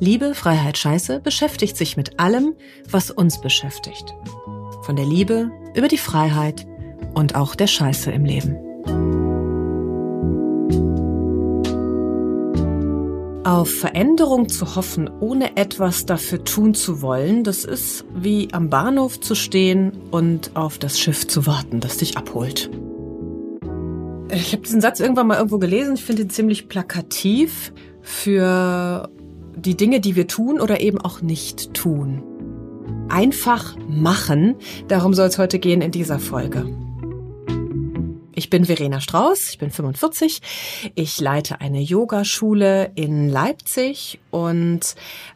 Liebe, 0.00 0.34
Freiheit, 0.34 0.78
Scheiße 0.78 1.20
beschäftigt 1.20 1.76
sich 1.76 1.96
mit 1.96 2.20
allem, 2.20 2.54
was 2.90 3.10
uns 3.10 3.40
beschäftigt. 3.40 4.14
Von 4.82 4.96
der 4.96 5.06
Liebe 5.06 5.50
über 5.74 5.88
die 5.88 5.98
Freiheit 5.98 6.66
und 7.14 7.34
auch 7.34 7.54
der 7.54 7.66
Scheiße 7.66 8.10
im 8.10 8.24
Leben. 8.24 8.56
Auf 13.44 13.70
Veränderung 13.70 14.48
zu 14.48 14.74
hoffen, 14.74 15.08
ohne 15.20 15.56
etwas 15.56 16.06
dafür 16.06 16.44
tun 16.44 16.74
zu 16.74 17.02
wollen, 17.02 17.44
das 17.44 17.64
ist 17.64 18.04
wie 18.14 18.48
am 18.52 18.70
Bahnhof 18.70 19.20
zu 19.20 19.34
stehen 19.34 19.92
und 20.10 20.52
auf 20.54 20.78
das 20.78 20.98
Schiff 20.98 21.26
zu 21.26 21.46
warten, 21.46 21.80
das 21.80 21.98
dich 21.98 22.16
abholt. 22.16 22.70
Ich 24.32 24.52
habe 24.52 24.62
diesen 24.62 24.80
Satz 24.80 24.98
irgendwann 24.98 25.26
mal 25.26 25.36
irgendwo 25.36 25.58
gelesen. 25.58 25.94
Ich 25.94 26.04
finde 26.04 26.22
ihn 26.22 26.30
ziemlich 26.30 26.68
plakativ 26.68 27.72
für 28.00 29.08
die 29.56 29.76
Dinge, 29.76 30.00
die 30.00 30.16
wir 30.16 30.26
tun 30.26 30.60
oder 30.60 30.80
eben 30.80 31.00
auch 31.00 31.22
nicht 31.22 31.74
tun. 31.74 32.22
Einfach 33.08 33.76
machen, 33.88 34.56
darum 34.88 35.14
soll 35.14 35.28
es 35.28 35.38
heute 35.38 35.58
gehen 35.58 35.82
in 35.82 35.90
dieser 35.90 36.18
Folge. 36.18 36.66
Ich 38.36 38.50
bin 38.50 38.64
Verena 38.64 39.00
Strauß, 39.00 39.50
ich 39.50 39.58
bin 39.58 39.70
45. 39.70 40.42
Ich 40.94 41.20
leite 41.20 41.60
eine 41.60 41.80
Yogaschule 41.80 42.90
in 42.96 43.28
Leipzig 43.28 44.18
und 44.30 44.80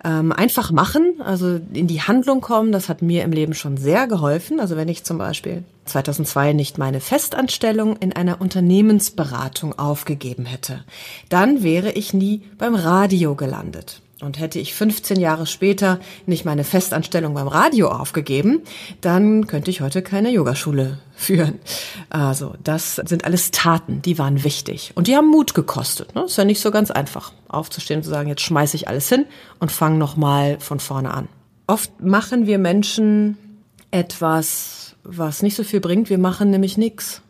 ähm, 0.05 0.32
einfach 0.32 0.72
machen, 0.72 1.20
also 1.22 1.60
in 1.72 1.86
die 1.86 2.03
Handlung 2.03 2.41
kommen, 2.41 2.72
das 2.72 2.88
hat 2.88 3.00
mir 3.00 3.22
im 3.22 3.32
Leben 3.32 3.55
schon 3.55 3.77
sehr 3.77 4.08
geholfen. 4.08 4.58
Also 4.58 4.77
wenn 4.77 4.88
ich 4.88 5.05
zum 5.05 5.19
Beispiel 5.19 5.62
2002 5.84 6.53
nicht 6.55 6.78
meine 6.78 7.00
Festanstellung 7.00 7.97
in 7.97 8.12
einer 8.12 8.41
Unternehmensberatung 8.41 9.78
aufgegeben 9.78 10.44
hätte, 10.44 10.84
dann 11.28 11.62
wäre 11.62 11.92
ich 11.92 12.14
nie 12.14 12.42
beim 12.58 12.75
Radio 12.75 13.36
gelandet. 13.36 14.03
Und 14.20 14.41
hätte 14.41 14.58
ich 14.58 14.74
15 14.74 15.20
Jahre 15.20 15.47
später 15.47 16.00
nicht 16.27 16.44
meine 16.44 16.64
Festanstellung 16.64 17.34
beim 17.34 17.47
Radio 17.47 17.88
aufgegeben, 17.88 18.62
dann 19.00 19.47
könnte 19.47 19.70
ich 19.70 19.80
heute 19.80 20.02
keine 20.02 20.30
Yogaschule 20.30 20.98
führen. 21.16 21.60
Also 22.10 22.55
das 22.64 22.97
sind 22.97 23.25
alles 23.25 23.52
Taten, 23.52 24.02
die 24.02 24.19
waren 24.19 24.42
wichtig. 24.42 24.92
Und 24.97 25.06
die 25.06 25.14
haben 25.14 25.28
Mut 25.28 25.55
gekostet. 25.55 26.16
Ne? 26.16 26.25
Ist 26.25 26.36
ja 26.36 26.44
nicht 26.44 26.60
so 26.60 26.72
ganz 26.72 26.91
einfach, 26.91 27.33
aufzustehen 27.47 27.98
und 27.98 28.05
zu 28.05 28.10
sagen, 28.10 28.28
jetzt 28.28 28.42
schmeiße 28.42 28.77
ich 28.77 28.88
alles 28.88 29.08
hin 29.08 29.25
und 29.60 29.70
fange 29.70 29.98
nochmal 29.98 30.58
von 30.58 30.80
vorne 30.80 31.14
an. 31.14 31.28
Oft 31.69 32.00
machen 32.00 32.47
wir 32.47 32.58
Menschen 32.58 33.38
etwas, 33.91 34.97
was 35.05 35.42
nicht 35.42 35.55
so 35.55 35.62
viel 35.62 35.80
bringt. 35.80 36.10
Wir 36.10 36.19
machen 36.19 36.50
nämlich 36.50 36.77
nichts. 36.77 37.22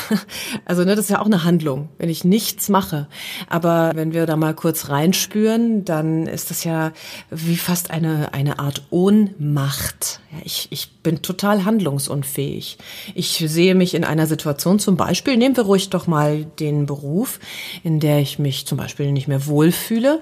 Also 0.66 0.84
ne, 0.84 0.94
das 0.94 1.06
ist 1.06 1.10
ja 1.10 1.20
auch 1.20 1.26
eine 1.26 1.44
Handlung, 1.44 1.88
wenn 1.98 2.08
ich 2.08 2.24
nichts 2.24 2.68
mache. 2.68 3.08
Aber 3.48 3.92
wenn 3.94 4.12
wir 4.12 4.26
da 4.26 4.36
mal 4.36 4.54
kurz 4.54 4.88
reinspüren, 4.88 5.84
dann 5.84 6.26
ist 6.26 6.50
das 6.50 6.64
ja 6.64 6.92
wie 7.30 7.56
fast 7.56 7.90
eine, 7.90 8.32
eine 8.32 8.58
Art 8.58 8.82
Ohnmacht. 8.90 10.20
Ja, 10.32 10.38
ich, 10.44 10.68
ich 10.70 10.90
bin 11.02 11.22
total 11.22 11.64
handlungsunfähig. 11.64 12.78
Ich 13.14 13.44
sehe 13.46 13.74
mich 13.74 13.94
in 13.94 14.04
einer 14.04 14.26
Situation 14.26 14.78
zum 14.78 14.96
Beispiel, 14.96 15.36
nehmen 15.36 15.56
wir 15.56 15.64
ruhig 15.64 15.90
doch 15.90 16.06
mal 16.06 16.44
den 16.44 16.86
Beruf, 16.86 17.40
in 17.82 18.00
der 18.00 18.20
ich 18.20 18.38
mich 18.38 18.66
zum 18.66 18.78
Beispiel 18.78 19.12
nicht 19.12 19.28
mehr 19.28 19.46
wohlfühle 19.46 20.20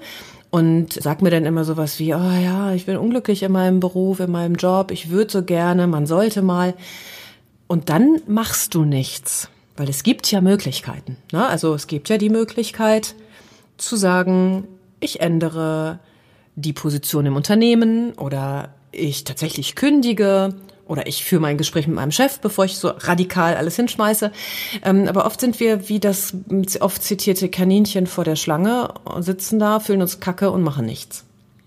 und 0.53 0.93
sag 0.93 1.23
mir 1.23 1.31
dann 1.31 1.45
immer 1.45 1.63
sowas 1.63 1.97
wie, 1.97 2.13
oh 2.13 2.31
ja, 2.31 2.73
ich 2.73 2.85
bin 2.85 2.95
unglücklich 2.95 3.41
in 3.41 3.51
meinem 3.51 3.79
Beruf, 3.79 4.19
in 4.19 4.29
meinem 4.29 4.53
Job, 4.53 4.91
ich 4.91 5.09
würde 5.09 5.31
so 5.31 5.43
gerne, 5.43 5.87
man 5.87 6.05
sollte 6.05 6.43
mal. 6.43 6.75
Und 7.65 7.89
dann 7.89 8.21
machst 8.27 8.75
du 8.75 8.85
nichts. 8.85 9.49
Weil 9.75 9.89
es 9.89 10.03
gibt 10.03 10.29
ja 10.31 10.41
Möglichkeiten. 10.41 11.17
Ne? 11.31 11.45
Also 11.45 11.73
es 11.73 11.87
gibt 11.87 12.09
ja 12.09 12.17
die 12.17 12.29
Möglichkeit 12.29 13.15
zu 13.77 13.95
sagen, 13.95 14.67
ich 14.99 15.19
ändere 15.19 15.99
die 16.55 16.73
Position 16.73 17.25
im 17.25 17.35
Unternehmen 17.35 18.13
oder 18.13 18.73
ich 18.91 19.23
tatsächlich 19.23 19.75
kündige 19.75 20.53
oder 20.85 21.07
ich 21.07 21.23
führe 21.23 21.41
mein 21.41 21.57
Gespräch 21.57 21.87
mit 21.87 21.95
meinem 21.95 22.11
Chef, 22.11 22.39
bevor 22.39 22.65
ich 22.65 22.77
so 22.77 22.89
radikal 22.89 23.55
alles 23.55 23.75
hinschmeiße. 23.75 24.31
Ähm, 24.83 25.07
aber 25.07 25.25
oft 25.25 25.39
sind 25.39 25.59
wir 25.59 25.89
wie 25.89 25.99
das 25.99 26.35
oft 26.79 27.01
zitierte 27.01 27.49
Kaninchen 27.49 28.05
vor 28.05 28.23
der 28.23 28.35
Schlange, 28.35 28.93
sitzen 29.19 29.59
da, 29.59 29.79
fühlen 29.79 30.01
uns 30.01 30.19
kacke 30.19 30.51
und 30.51 30.61
machen 30.61 30.85
nichts. 30.85 31.25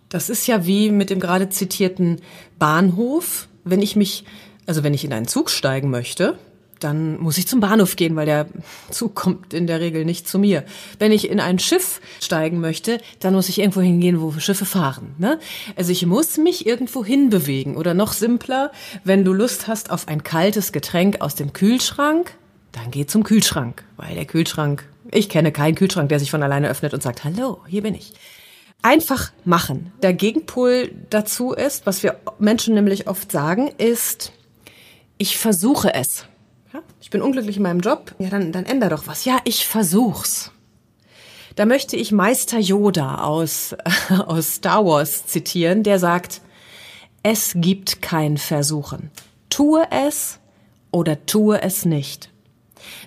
Das 0.08 0.30
ist 0.30 0.46
ja 0.46 0.66
wie 0.66 0.90
mit 0.90 1.10
dem 1.10 1.18
gerade 1.18 1.48
zitierten 1.48 2.20
Bahnhof. 2.58 3.48
Wenn 3.64 3.82
ich 3.82 3.96
mich, 3.96 4.24
also 4.66 4.84
wenn 4.84 4.94
ich 4.94 5.04
in 5.04 5.12
einen 5.12 5.26
Zug 5.26 5.50
steigen 5.50 5.90
möchte, 5.90 6.38
dann 6.80 7.18
muss 7.20 7.38
ich 7.38 7.46
zum 7.46 7.60
Bahnhof 7.60 7.96
gehen, 7.96 8.16
weil 8.16 8.26
der 8.26 8.46
Zug 8.90 9.14
kommt 9.14 9.54
in 9.54 9.66
der 9.66 9.80
Regel 9.80 10.04
nicht 10.04 10.28
zu 10.28 10.38
mir. 10.38 10.64
Wenn 10.98 11.12
ich 11.12 11.30
in 11.30 11.40
ein 11.40 11.58
Schiff 11.58 12.00
steigen 12.20 12.60
möchte, 12.60 13.00
dann 13.20 13.34
muss 13.34 13.48
ich 13.48 13.58
irgendwo 13.58 13.80
hingehen, 13.80 14.20
wo 14.20 14.32
Schiffe 14.38 14.64
fahren. 14.64 15.14
Ne? 15.18 15.38
Also 15.76 15.92
ich 15.92 16.04
muss 16.06 16.36
mich 16.36 16.66
irgendwo 16.66 17.04
hinbewegen. 17.04 17.76
Oder 17.76 17.94
noch 17.94 18.12
simpler, 18.12 18.72
wenn 19.04 19.24
du 19.24 19.32
Lust 19.32 19.68
hast 19.68 19.90
auf 19.90 20.08
ein 20.08 20.22
kaltes 20.22 20.72
Getränk 20.72 21.20
aus 21.20 21.34
dem 21.34 21.52
Kühlschrank, 21.52 22.36
dann 22.72 22.90
geh 22.90 23.06
zum 23.06 23.24
Kühlschrank, 23.24 23.84
weil 23.96 24.14
der 24.14 24.26
Kühlschrank, 24.26 24.86
ich 25.10 25.28
kenne 25.28 25.52
keinen 25.52 25.74
Kühlschrank, 25.74 26.08
der 26.10 26.18
sich 26.18 26.30
von 26.30 26.42
alleine 26.42 26.68
öffnet 26.68 26.92
und 26.92 27.02
sagt, 27.02 27.24
hallo, 27.24 27.60
hier 27.66 27.82
bin 27.82 27.94
ich. 27.94 28.12
Einfach 28.82 29.32
machen. 29.44 29.92
Der 30.02 30.12
Gegenpol 30.12 30.90
dazu 31.10 31.52
ist, 31.52 31.86
was 31.86 32.02
wir 32.02 32.20
Menschen 32.38 32.74
nämlich 32.74 33.08
oft 33.08 33.32
sagen, 33.32 33.68
ist, 33.78 34.32
ich 35.18 35.38
versuche 35.38 35.94
es. 35.94 36.26
Ich 37.00 37.10
bin 37.10 37.22
unglücklich 37.22 37.56
in 37.56 37.62
meinem 37.62 37.80
Job. 37.80 38.14
Ja, 38.18 38.28
dann, 38.28 38.52
dann 38.52 38.66
änder 38.66 38.88
doch 38.88 39.06
was. 39.06 39.24
Ja, 39.24 39.38
ich 39.44 39.66
versuch's. 39.66 40.50
Da 41.54 41.64
möchte 41.64 41.96
ich 41.96 42.12
Meister 42.12 42.58
Yoda 42.58 43.22
aus, 43.22 43.74
aus 44.26 44.56
Star 44.56 44.84
Wars 44.84 45.26
zitieren, 45.26 45.82
der 45.82 45.98
sagt, 45.98 46.42
es 47.22 47.52
gibt 47.56 48.02
kein 48.02 48.36
Versuchen. 48.36 49.10
Tue 49.48 49.86
es 49.90 50.38
oder 50.90 51.26
tue 51.26 51.62
es 51.62 51.84
nicht. 51.84 52.30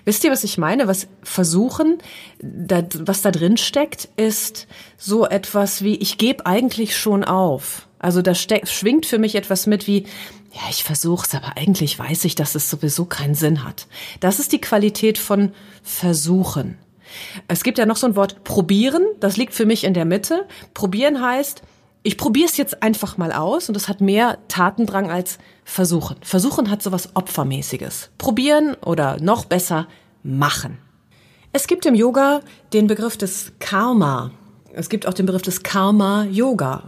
Wisst 0.04 0.24
ihr, 0.24 0.30
was 0.30 0.44
ich 0.44 0.58
meine? 0.58 0.88
Was 0.88 1.06
versuchen, 1.22 1.98
da, 2.40 2.82
was 2.98 3.22
da 3.22 3.30
drin 3.30 3.56
steckt, 3.56 4.08
ist 4.16 4.66
so 4.98 5.26
etwas 5.26 5.82
wie, 5.82 5.96
ich 5.96 6.18
gebe 6.18 6.46
eigentlich 6.46 6.96
schon 6.96 7.24
auf. 7.24 7.86
Also 8.00 8.22
da 8.22 8.34
schwingt 8.34 9.04
für 9.04 9.18
mich 9.18 9.34
etwas 9.34 9.66
mit 9.66 9.86
wie, 9.86 10.06
ja, 10.52 10.62
ich 10.70 10.82
versuch's, 10.82 11.34
aber 11.34 11.56
eigentlich 11.56 11.98
weiß 11.98 12.24
ich, 12.24 12.34
dass 12.34 12.54
es 12.54 12.70
sowieso 12.70 13.04
keinen 13.04 13.34
Sinn 13.34 13.62
hat. 13.62 13.86
Das 14.20 14.40
ist 14.40 14.52
die 14.52 14.60
Qualität 14.60 15.18
von 15.18 15.52
Versuchen. 15.82 16.78
Es 17.46 17.62
gibt 17.62 17.76
ja 17.76 17.86
noch 17.86 17.96
so 17.96 18.06
ein 18.06 18.16
Wort 18.16 18.42
probieren, 18.42 19.04
das 19.20 19.36
liegt 19.36 19.52
für 19.52 19.66
mich 19.66 19.84
in 19.84 19.94
der 19.94 20.06
Mitte. 20.06 20.48
Probieren 20.72 21.20
heißt, 21.22 21.62
ich 22.02 22.16
probiere 22.16 22.48
es 22.48 22.56
jetzt 22.56 22.82
einfach 22.82 23.18
mal 23.18 23.32
aus 23.32 23.68
und 23.68 23.74
das 23.74 23.88
hat 23.88 24.00
mehr 24.00 24.38
Tatendrang 24.48 25.10
als 25.10 25.38
Versuchen. 25.64 26.16
Versuchen 26.22 26.70
hat 26.70 26.82
sowas 26.82 27.10
Opfermäßiges. 27.14 28.10
Probieren 28.16 28.74
oder 28.82 29.18
noch 29.20 29.44
besser 29.44 29.86
machen. 30.22 30.78
Es 31.52 31.66
gibt 31.66 31.84
im 31.84 31.94
Yoga 31.94 32.40
den 32.72 32.86
Begriff 32.86 33.18
des 33.18 33.52
Karma. 33.58 34.30
Es 34.72 34.88
gibt 34.88 35.06
auch 35.06 35.14
den 35.14 35.26
Begriff 35.26 35.42
des 35.42 35.62
Karma 35.62 36.24
Yoga. 36.24 36.84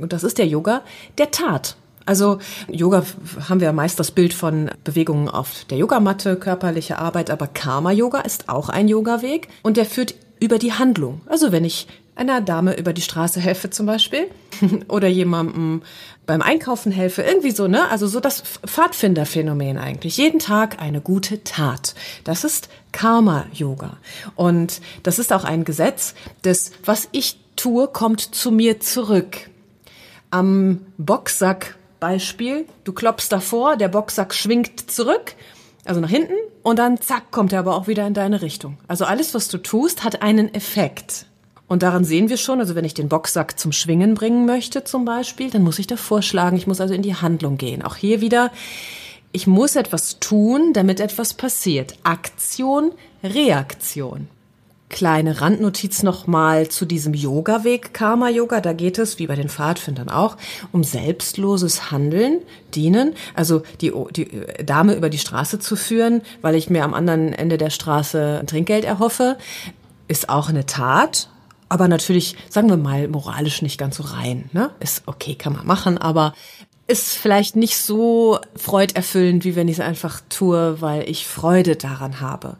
Und 0.00 0.12
das 0.12 0.24
ist 0.24 0.38
der 0.38 0.46
Yoga 0.46 0.82
der 1.18 1.30
Tat. 1.30 1.76
Also 2.06 2.38
Yoga 2.68 3.02
haben 3.48 3.60
wir 3.60 3.72
meist 3.72 3.98
das 3.98 4.12
Bild 4.12 4.32
von 4.32 4.70
Bewegungen 4.84 5.28
auf 5.28 5.64
der 5.64 5.78
Yogamatte, 5.78 6.36
körperliche 6.36 6.98
Arbeit, 6.98 7.30
aber 7.30 7.48
Karma-Yoga 7.48 8.20
ist 8.20 8.48
auch 8.48 8.68
ein 8.68 8.86
Yoga-Weg 8.86 9.48
und 9.64 9.76
der 9.76 9.86
führt 9.86 10.14
über 10.38 10.58
die 10.58 10.72
Handlung. 10.72 11.20
Also 11.26 11.50
wenn 11.50 11.64
ich 11.64 11.88
einer 12.16 12.40
Dame 12.40 12.76
über 12.76 12.92
die 12.92 13.02
Straße 13.02 13.40
helfe 13.40 13.70
zum 13.70 13.86
Beispiel 13.86 14.26
oder 14.88 15.06
jemandem 15.06 15.82
beim 16.26 16.42
Einkaufen 16.42 16.90
helfe, 16.90 17.22
irgendwie 17.22 17.52
so, 17.52 17.68
ne? 17.68 17.88
Also 17.88 18.08
so 18.08 18.18
das 18.18 18.42
Pfadfinderphänomen 18.66 19.78
eigentlich. 19.78 20.16
Jeden 20.16 20.40
Tag 20.40 20.82
eine 20.82 21.00
gute 21.00 21.44
Tat. 21.44 21.94
Das 22.24 22.42
ist 22.42 22.68
Karma-Yoga. 22.90 23.98
Und 24.34 24.80
das 25.04 25.18
ist 25.20 25.32
auch 25.32 25.44
ein 25.44 25.64
Gesetz, 25.64 26.14
das, 26.42 26.72
was 26.84 27.08
ich 27.12 27.38
tue, 27.54 27.86
kommt 27.86 28.20
zu 28.20 28.50
mir 28.50 28.80
zurück. 28.80 29.50
Am 30.30 30.80
Boxsack 30.98 31.76
Beispiel, 32.00 32.66
du 32.84 32.92
klopfst 32.92 33.28
davor, 33.30 33.76
der 33.76 33.88
Boxsack 33.88 34.34
schwingt 34.34 34.90
zurück, 34.90 35.34
also 35.84 36.00
nach 36.00 36.10
hinten, 36.10 36.34
und 36.62 36.78
dann 36.78 37.00
zack, 37.00 37.30
kommt 37.30 37.52
er 37.52 37.60
aber 37.60 37.76
auch 37.76 37.86
wieder 37.86 38.06
in 38.06 38.14
deine 38.14 38.42
Richtung. 38.42 38.76
Also 38.88 39.04
alles, 39.04 39.34
was 39.34 39.48
du 39.48 39.58
tust, 39.58 40.02
hat 40.02 40.22
einen 40.22 40.52
Effekt. 40.52 41.26
Und 41.68 41.82
daran 41.82 42.04
sehen 42.04 42.28
wir 42.28 42.36
schon, 42.36 42.60
also 42.60 42.74
wenn 42.74 42.84
ich 42.84 42.94
den 42.94 43.08
Boxsack 43.08 43.58
zum 43.58 43.72
Schwingen 43.72 44.14
bringen 44.14 44.46
möchte 44.46 44.84
zum 44.84 45.04
Beispiel, 45.04 45.50
dann 45.50 45.62
muss 45.62 45.78
ich 45.78 45.86
da 45.86 45.96
vorschlagen, 45.96 46.56
ich 46.56 46.66
muss 46.66 46.80
also 46.80 46.94
in 46.94 47.02
die 47.02 47.16
Handlung 47.16 47.56
gehen. 47.56 47.82
Auch 47.82 47.96
hier 47.96 48.20
wieder, 48.20 48.52
ich 49.32 49.46
muss 49.46 49.76
etwas 49.76 50.20
tun, 50.20 50.72
damit 50.72 51.00
etwas 51.00 51.34
passiert. 51.34 51.94
Aktion, 52.04 52.92
Reaktion. 53.22 54.28
Kleine 54.88 55.40
Randnotiz 55.40 56.04
nochmal 56.04 56.68
zu 56.68 56.86
diesem 56.86 57.12
Yoga-Weg, 57.12 57.92
Karma-Yoga. 57.92 58.60
Da 58.60 58.72
geht 58.72 58.98
es, 58.98 59.18
wie 59.18 59.26
bei 59.26 59.34
den 59.34 59.48
Pfadfindern 59.48 60.08
auch, 60.08 60.36
um 60.70 60.84
selbstloses 60.84 61.90
Handeln, 61.90 62.38
Dienen. 62.76 63.14
Also 63.34 63.62
die, 63.80 63.92
die 64.14 64.28
Dame 64.64 64.94
über 64.94 65.10
die 65.10 65.18
Straße 65.18 65.58
zu 65.58 65.74
führen, 65.74 66.22
weil 66.40 66.54
ich 66.54 66.70
mir 66.70 66.84
am 66.84 66.94
anderen 66.94 67.32
Ende 67.32 67.58
der 67.58 67.70
Straße 67.70 68.44
Trinkgeld 68.46 68.84
erhoffe, 68.84 69.36
ist 70.06 70.28
auch 70.28 70.48
eine 70.48 70.66
Tat. 70.66 71.28
Aber 71.68 71.88
natürlich, 71.88 72.36
sagen 72.48 72.68
wir 72.68 72.76
mal, 72.76 73.08
moralisch 73.08 73.62
nicht 73.62 73.78
ganz 73.78 73.96
so 73.96 74.04
rein. 74.04 74.48
Ne? 74.52 74.70
Ist 74.80 75.02
okay, 75.06 75.34
kann 75.34 75.52
man 75.52 75.66
machen, 75.66 75.98
aber 75.98 76.34
ist 76.86 77.16
vielleicht 77.16 77.56
nicht 77.56 77.78
so 77.78 78.38
freuderfüllend, 78.54 79.44
wie 79.44 79.56
wenn 79.56 79.68
ich 79.68 79.78
es 79.78 79.84
einfach 79.84 80.20
tue, 80.28 80.80
weil 80.80 81.08
ich 81.08 81.26
Freude 81.26 81.74
daran 81.76 82.20
habe. 82.20 82.56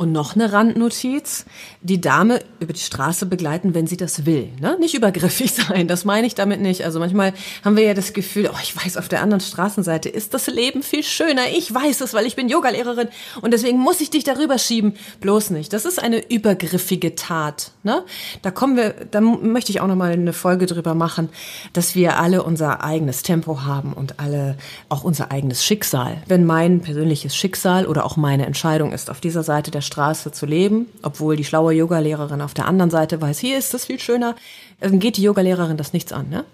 Und 0.00 0.12
noch 0.12 0.34
eine 0.34 0.50
Randnotiz, 0.50 1.44
die 1.82 2.00
Dame 2.00 2.40
über 2.58 2.72
die 2.72 2.80
Straße 2.80 3.26
begleiten, 3.26 3.74
wenn 3.74 3.86
sie 3.86 3.98
das 3.98 4.24
will. 4.24 4.48
Ne? 4.58 4.78
Nicht 4.80 4.94
übergriffig 4.94 5.52
sein, 5.68 5.88
das 5.88 6.06
meine 6.06 6.26
ich 6.26 6.34
damit 6.34 6.62
nicht. 6.62 6.86
Also 6.86 6.98
manchmal 6.98 7.34
haben 7.62 7.76
wir 7.76 7.84
ja 7.84 7.92
das 7.92 8.14
Gefühl, 8.14 8.48
oh, 8.50 8.56
ich 8.62 8.74
weiß, 8.74 8.96
auf 8.96 9.08
der 9.08 9.20
anderen 9.20 9.42
Straßenseite 9.42 10.08
ist 10.08 10.32
das 10.32 10.46
Leben 10.46 10.82
viel 10.82 11.02
schöner. 11.02 11.42
Ich 11.54 11.74
weiß 11.74 12.00
es, 12.00 12.14
weil 12.14 12.24
ich 12.24 12.34
bin 12.34 12.48
Yogalehrerin 12.48 13.08
und 13.42 13.52
deswegen 13.52 13.76
muss 13.76 14.00
ich 14.00 14.08
dich 14.08 14.24
darüber 14.24 14.56
schieben. 14.56 14.94
Bloß 15.20 15.50
nicht. 15.50 15.70
Das 15.74 15.84
ist 15.84 16.02
eine 16.02 16.30
übergriffige 16.30 17.14
Tat. 17.14 17.72
Ne? 17.82 18.02
Da 18.40 18.50
kommen 18.50 18.78
wir, 18.78 18.94
da 19.10 19.20
möchte 19.20 19.70
ich 19.70 19.82
auch 19.82 19.86
noch 19.86 19.96
mal 19.96 20.12
eine 20.12 20.32
Folge 20.32 20.64
drüber 20.64 20.94
machen, 20.94 21.28
dass 21.74 21.94
wir 21.94 22.18
alle 22.18 22.42
unser 22.42 22.82
eigenes 22.82 23.22
Tempo 23.22 23.64
haben 23.64 23.92
und 23.92 24.18
alle 24.18 24.56
auch 24.88 25.04
unser 25.04 25.30
eigenes 25.30 25.62
Schicksal. 25.62 26.22
Wenn 26.26 26.46
mein 26.46 26.80
persönliches 26.80 27.36
Schicksal 27.36 27.84
oder 27.84 28.06
auch 28.06 28.16
meine 28.16 28.46
Entscheidung 28.46 28.92
ist, 28.92 29.10
auf 29.10 29.20
dieser 29.20 29.42
Seite 29.42 29.70
der 29.70 29.89
Straße 29.90 30.30
zu 30.30 30.46
leben, 30.46 30.86
obwohl 31.02 31.34
die 31.34 31.44
schlaue 31.44 31.72
Yogalehrerin 31.72 32.40
auf 32.40 32.54
der 32.54 32.66
anderen 32.66 32.90
Seite 32.90 33.20
weiß, 33.20 33.40
hier 33.40 33.58
ist 33.58 33.74
das 33.74 33.86
viel 33.86 33.98
schöner, 33.98 34.36
dann 34.78 35.00
geht 35.00 35.16
die 35.16 35.22
Yogalehrerin 35.22 35.76
das 35.76 35.92
nichts 35.92 36.12
an. 36.12 36.28
Ne? 36.28 36.44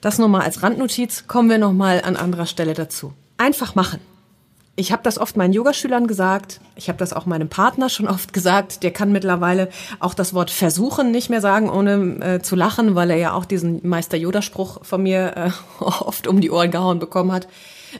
Das 0.00 0.18
nur 0.18 0.28
mal 0.28 0.42
als 0.42 0.62
Randnotiz, 0.62 1.28
kommen 1.28 1.48
wir 1.48 1.58
noch 1.58 1.72
mal 1.72 2.02
an 2.04 2.16
anderer 2.16 2.46
Stelle 2.46 2.74
dazu. 2.74 3.12
Einfach 3.38 3.76
machen. 3.76 4.00
Ich 4.76 4.90
habe 4.90 5.04
das 5.04 5.18
oft 5.18 5.36
meinen 5.36 5.52
Yogaschülern 5.52 6.08
gesagt, 6.08 6.60
ich 6.74 6.88
habe 6.88 6.98
das 6.98 7.12
auch 7.12 7.26
meinem 7.26 7.48
Partner 7.48 7.88
schon 7.88 8.08
oft 8.08 8.32
gesagt, 8.32 8.82
der 8.82 8.90
kann 8.90 9.12
mittlerweile 9.12 9.68
auch 10.00 10.14
das 10.14 10.34
Wort 10.34 10.50
versuchen 10.50 11.12
nicht 11.12 11.30
mehr 11.30 11.40
sagen, 11.40 11.70
ohne 11.70 12.18
äh, 12.20 12.42
zu 12.42 12.56
lachen, 12.56 12.96
weil 12.96 13.10
er 13.10 13.16
ja 13.16 13.32
auch 13.34 13.44
diesen 13.44 13.86
Meister 13.86 14.16
Yoda-Spruch 14.16 14.84
von 14.84 15.04
mir 15.04 15.36
äh, 15.36 15.50
oft 15.84 16.26
um 16.26 16.40
die 16.40 16.50
Ohren 16.50 16.72
gehauen 16.72 16.98
bekommen 16.98 17.30
hat. 17.30 17.46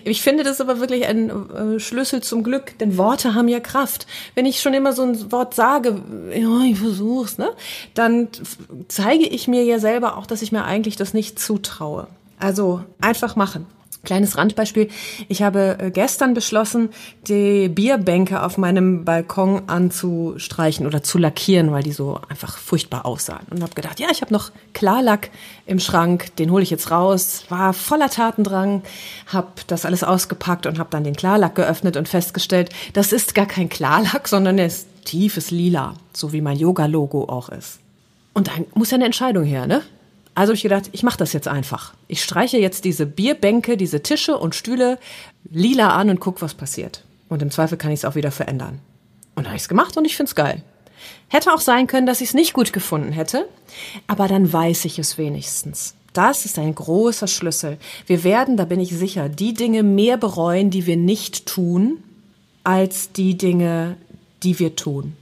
Ich 0.03 0.23
finde 0.23 0.43
das 0.43 0.61
aber 0.61 0.81
wirklich 0.81 1.07
ein 1.07 1.31
äh, 1.31 1.81
Schlüssel 1.81 2.23
zum 2.23 2.43
Glück, 2.43 2.79
denn 2.79 2.97
Worte 2.97 3.35
haben 3.35 3.49
ja 3.49 3.61
Kraft. 3.61 4.07
Wenn 4.35 4.47
ich 4.47 4.61
schon 4.61 4.75
immer 4.75 4.93
so 4.93 5.03
ein 5.03 5.33
Wort 5.33 5.55
sage, 5.55 6.03
ja, 6.35 6.61
ich 6.63 6.79
versuch's, 6.79 7.39
ne, 7.39 7.51
dann 7.95 8.29
zeige 8.89 9.27
ich 9.27 9.49
mir 9.49 9.65
ja 9.65 9.79
selber 9.79 10.17
auch, 10.17 10.27
dass 10.27 10.43
ich 10.43 10.53
mir 10.53 10.65
eigentlich 10.65 10.97
das 10.97 11.15
nicht 11.15 11.39
zutraue. 11.39 12.09
Also 12.39 12.83
einfach 13.01 13.37
machen. 13.37 13.67
Kleines 14.05 14.37
Randbeispiel. 14.37 14.89
Ich 15.29 15.43
habe 15.43 15.79
äh, 15.81 15.91
gestern 15.91 16.35
beschlossen, 16.35 16.91
die 17.27 17.69
Bierbänke 17.69 18.43
auf 18.43 18.59
meinem 18.59 19.05
Balkon 19.05 19.63
anzustreichen 19.69 20.87
oder 20.87 21.03
zu 21.03 21.19
lackieren, 21.19 21.73
weil 21.73 21.83
die 21.83 21.93
so 21.93 22.21
einfach 22.29 22.59
furchtbar 22.59 23.07
aussahen. 23.07 23.47
Und 23.51 23.63
habe 23.63 23.75
gedacht, 23.75 24.01
ja, 24.01 24.09
ich 24.11 24.21
habe 24.21 24.33
noch 24.33 24.51
Klarlack 24.73 25.31
im 25.67 25.81
Schrank, 25.81 26.37
den 26.37 26.51
hole 26.51 26.63
ich 26.63 26.71
jetzt 26.71 26.91
raus. 26.91 27.45
War 27.49 27.73
voller 27.73 28.11
Tatendrang, 28.11 28.83
habe 29.27 29.49
das 29.67 29.85
alles 29.87 30.05
ausgepackt 30.05 30.67
und 30.67 30.79
habe 30.79 30.91
dann 30.91 31.05
den 31.05 31.17
Klarlack 31.17 31.55
geöffnet 31.55 31.97
und 31.97 32.09
festgestellt, 32.09 32.71
das 32.93 33.13
ist 33.13 33.35
gar 33.35 33.47
kein 33.47 33.69
Klarlack, 33.69 34.29
sondern 34.29 34.59
er 34.59 34.67
ist 34.67 34.87
tiefes 35.05 35.51
Lila, 35.51 35.95
so 36.13 36.33
wie 36.33 36.41
mein 36.41 36.57
Yoga-Logo 36.57 37.25
auch 37.25 37.49
ist. 37.49 37.81
Und 38.33 38.49
da 38.49 38.53
muss 38.75 38.91
ja 38.91 38.97
eine 38.97 39.05
Entscheidung 39.05 39.45
her, 39.45 39.67
ne? 39.67 39.83
Also 40.35 40.51
habe 40.51 40.57
ich 40.57 40.63
gedacht, 40.63 40.91
ich 40.93 41.03
mache 41.03 41.19
das 41.19 41.33
jetzt 41.33 41.49
einfach. 41.49 41.95
Ich 42.09 42.23
streiche 42.23 42.59
jetzt 42.59 42.85
diese 42.85 43.07
Bierbänke, 43.07 43.77
diese 43.77 44.03
Tische 44.03 44.37
und 44.37 44.55
Stühle 44.55 44.99
lila 45.49 45.91
an 45.91 46.11
und 46.11 46.21
guck, 46.21 46.43
was 46.43 46.55
passiert. 46.55 47.05
Und 47.29 47.43
im 47.43 47.51
Zweifel 47.51 47.79
kann 47.79 47.93
ich 47.93 48.01
es 48.01 48.05
auch 48.05 48.17
wieder 48.17 48.33
verändern. 48.33 48.81
Und 49.37 49.47
habe 49.47 49.57
ich 49.57 49.63
es 49.63 49.69
gemacht 49.69 49.97
und 49.97 50.05
ich 50.05 50.17
finde 50.17 50.31
es 50.31 50.35
geil. 50.35 50.63
Hätte 51.29 51.53
auch 51.53 51.61
sein 51.61 51.87
können, 51.87 52.07
dass 52.07 52.21
ich 52.21 52.29
es 52.29 52.35
nicht 52.35 52.53
gut 52.53 52.73
gefunden 52.73 53.13
hätte, 53.13 53.49
aber 54.07 54.29
dann 54.29 54.53
weiß 54.53 54.85
ich 54.85 54.99
es 54.99 55.19
wenigstens. 55.19 55.95
Das 56.13 56.45
ist 56.45 56.59
ein 56.59 56.75
großer 56.75 57.27
Schlüssel. 57.27 57.79
Wir 58.07 58.23
werden, 58.23 58.57
da 58.57 58.65
bin 58.65 58.79
ich 58.79 58.91
sicher, 58.91 59.29
die 59.29 59.53
Dinge 59.53 59.83
mehr 59.83 60.17
bereuen, 60.17 60.71
die 60.71 60.87
wir 60.87 60.97
nicht 60.97 61.47
tun, 61.47 61.99
als 62.63 63.13
die 63.13 63.37
Dinge, 63.37 63.97
die 64.43 64.59
wir 64.59 64.77
tun. 64.77 65.17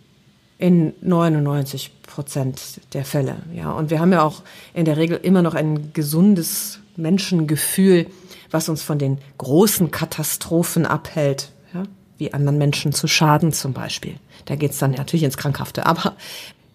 In 0.62 0.92
99 1.00 1.90
Prozent 2.02 2.80
der 2.92 3.04
Fälle. 3.04 3.38
Ja, 3.52 3.72
und 3.72 3.90
wir 3.90 3.98
haben 3.98 4.12
ja 4.12 4.22
auch 4.22 4.42
in 4.74 4.84
der 4.84 4.96
Regel 4.96 5.18
immer 5.20 5.42
noch 5.42 5.56
ein 5.56 5.92
gesundes 5.92 6.78
Menschengefühl, 6.94 8.06
was 8.52 8.68
uns 8.68 8.80
von 8.80 8.96
den 8.96 9.18
großen 9.38 9.90
Katastrophen 9.90 10.86
abhält, 10.86 11.50
ja, 11.74 11.82
wie 12.16 12.32
anderen 12.32 12.58
Menschen 12.58 12.92
zu 12.92 13.08
schaden 13.08 13.52
zum 13.52 13.72
Beispiel. 13.72 14.14
Da 14.44 14.54
geht's 14.54 14.78
dann 14.78 14.92
natürlich 14.92 15.24
ins 15.24 15.36
Krankhafte, 15.36 15.84
aber 15.84 16.14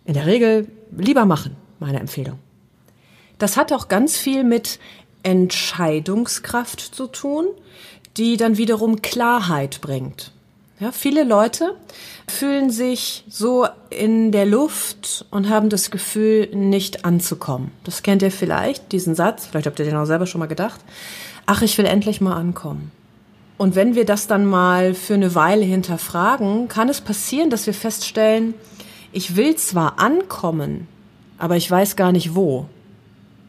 in 0.03 0.15
der 0.15 0.25
Regel 0.25 0.67
lieber 0.91 1.25
machen, 1.25 1.55
meine 1.79 2.01
Empfehlung. 2.01 2.39
Das 3.37 3.55
hat 3.55 3.71
auch 3.71 3.87
ganz 3.87 4.17
viel 4.17 4.43
mit 4.43 4.79
Entscheidungskraft 5.23 6.81
zu 6.81 7.07
tun, 7.07 7.45
die 8.17 8.35
dann 8.35 8.57
wiederum 8.57 9.01
Klarheit 9.01 9.79
bringt. 9.79 10.33
Ja, 10.79 10.91
viele 10.91 11.23
Leute 11.23 11.75
fühlen 12.27 12.69
sich 12.69 13.23
so 13.27 13.65
in 13.89 14.31
der 14.31 14.45
Luft 14.45 15.25
und 15.31 15.49
haben 15.49 15.69
das 15.69 15.89
Gefühl, 15.89 16.49
nicht 16.53 17.03
anzukommen. 17.03 17.71
Das 17.83 18.03
kennt 18.03 18.21
ihr 18.21 18.29
vielleicht, 18.29 18.91
diesen 18.91 19.15
Satz, 19.15 19.47
vielleicht 19.47 19.65
habt 19.65 19.79
ihr 19.79 19.85
den 19.85 19.95
auch 19.95 20.05
selber 20.05 20.27
schon 20.27 20.37
mal 20.37 20.45
gedacht. 20.45 20.79
Ach, 21.47 21.63
ich 21.63 21.79
will 21.79 21.85
endlich 21.85 22.21
mal 22.21 22.35
ankommen. 22.35 22.91
Und 23.57 23.73
wenn 23.73 23.95
wir 23.95 24.05
das 24.05 24.27
dann 24.27 24.45
mal 24.45 24.93
für 24.93 25.15
eine 25.15 25.33
Weile 25.33 25.65
hinterfragen, 25.65 26.67
kann 26.67 26.89
es 26.89 27.01
passieren, 27.01 27.49
dass 27.49 27.65
wir 27.65 27.73
feststellen, 27.73 28.53
ich 29.11 29.35
will 29.35 29.55
zwar 29.55 29.97
ankommen, 29.97 30.87
aber 31.39 31.55
ich 31.55 31.71
weiß 31.71 31.95
gar 31.95 32.11
nicht 32.11 32.35
wo. 32.35 32.67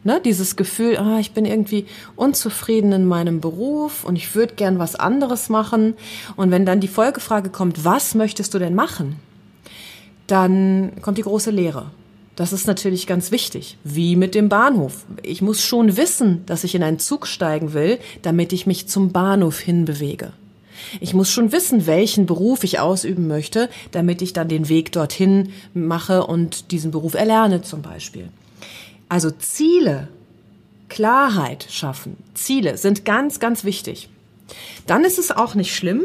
Ne, 0.04 0.20
dieses 0.24 0.54
Gefühl, 0.54 0.96
ah, 0.96 1.18
ich 1.18 1.32
bin 1.32 1.44
irgendwie 1.44 1.84
unzufrieden 2.14 2.92
in 2.92 3.04
meinem 3.04 3.40
Beruf 3.40 4.04
und 4.04 4.14
ich 4.14 4.34
würde 4.34 4.54
gern 4.54 4.78
was 4.78 4.94
anderes 4.94 5.48
machen. 5.48 5.94
Und 6.36 6.52
wenn 6.52 6.64
dann 6.64 6.80
die 6.80 6.88
Folgefrage 6.88 7.50
kommt, 7.50 7.84
was 7.84 8.14
möchtest 8.14 8.54
du 8.54 8.60
denn 8.60 8.76
machen? 8.76 9.16
Dann 10.28 10.92
kommt 11.02 11.18
die 11.18 11.22
große 11.22 11.50
Lehre. 11.50 11.90
Das 12.36 12.52
ist 12.52 12.68
natürlich 12.68 13.08
ganz 13.08 13.32
wichtig. 13.32 13.76
Wie 13.82 14.14
mit 14.14 14.36
dem 14.36 14.48
Bahnhof. 14.48 15.04
Ich 15.24 15.42
muss 15.42 15.60
schon 15.60 15.96
wissen, 15.96 16.46
dass 16.46 16.62
ich 16.62 16.76
in 16.76 16.84
einen 16.84 17.00
Zug 17.00 17.26
steigen 17.26 17.72
will, 17.72 17.98
damit 18.22 18.52
ich 18.52 18.64
mich 18.64 18.86
zum 18.86 19.10
Bahnhof 19.10 19.58
hinbewege. 19.58 20.32
Ich 21.00 21.14
muss 21.14 21.32
schon 21.32 21.50
wissen, 21.50 21.88
welchen 21.88 22.26
Beruf 22.26 22.62
ich 22.62 22.78
ausüben 22.78 23.26
möchte, 23.26 23.68
damit 23.90 24.22
ich 24.22 24.32
dann 24.32 24.46
den 24.46 24.68
Weg 24.68 24.92
dorthin 24.92 25.50
mache 25.74 26.24
und 26.24 26.70
diesen 26.70 26.92
Beruf 26.92 27.14
erlerne 27.14 27.62
zum 27.62 27.82
Beispiel. 27.82 28.28
Also 29.08 29.30
Ziele, 29.30 30.08
Klarheit 30.88 31.66
schaffen, 31.70 32.16
Ziele 32.34 32.76
sind 32.76 33.04
ganz, 33.04 33.40
ganz 33.40 33.64
wichtig. 33.64 34.08
Dann 34.86 35.04
ist 35.04 35.18
es 35.18 35.30
auch 35.30 35.54
nicht 35.54 35.74
schlimm, 35.74 36.04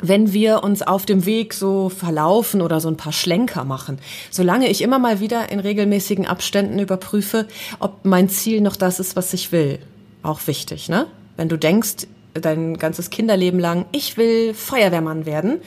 wenn 0.00 0.32
wir 0.32 0.64
uns 0.64 0.82
auf 0.82 1.06
dem 1.06 1.24
Weg 1.26 1.54
so 1.54 1.88
verlaufen 1.88 2.60
oder 2.60 2.80
so 2.80 2.88
ein 2.88 2.96
paar 2.96 3.12
Schlenker 3.12 3.64
machen. 3.64 3.98
Solange 4.30 4.68
ich 4.68 4.82
immer 4.82 4.98
mal 4.98 5.20
wieder 5.20 5.50
in 5.50 5.60
regelmäßigen 5.60 6.26
Abständen 6.26 6.78
überprüfe, 6.78 7.46
ob 7.78 8.04
mein 8.04 8.28
Ziel 8.28 8.60
noch 8.60 8.76
das 8.76 8.98
ist, 8.98 9.14
was 9.14 9.32
ich 9.32 9.52
will. 9.52 9.78
Auch 10.22 10.46
wichtig, 10.46 10.88
ne? 10.88 11.06
Wenn 11.36 11.48
du 11.48 11.56
denkst, 11.56 12.08
dein 12.34 12.78
ganzes 12.78 13.10
Kinderleben 13.10 13.60
lang, 13.60 13.86
ich 13.92 14.16
will 14.16 14.54
Feuerwehrmann 14.54 15.26
werden, 15.26 15.58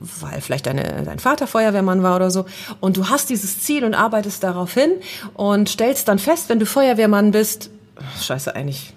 weil 0.00 0.40
vielleicht 0.40 0.66
deine, 0.66 1.02
dein 1.04 1.18
Vater 1.18 1.46
Feuerwehrmann 1.46 2.02
war 2.02 2.16
oder 2.16 2.30
so, 2.30 2.46
und 2.80 2.96
du 2.96 3.08
hast 3.08 3.30
dieses 3.30 3.60
Ziel 3.60 3.84
und 3.84 3.94
arbeitest 3.94 4.42
darauf 4.42 4.74
hin 4.74 4.90
und 5.34 5.68
stellst 5.68 6.08
dann 6.08 6.18
fest, 6.18 6.48
wenn 6.48 6.58
du 6.58 6.66
Feuerwehrmann 6.66 7.30
bist, 7.30 7.70
scheiße, 8.20 8.54
eigentlich, 8.54 8.94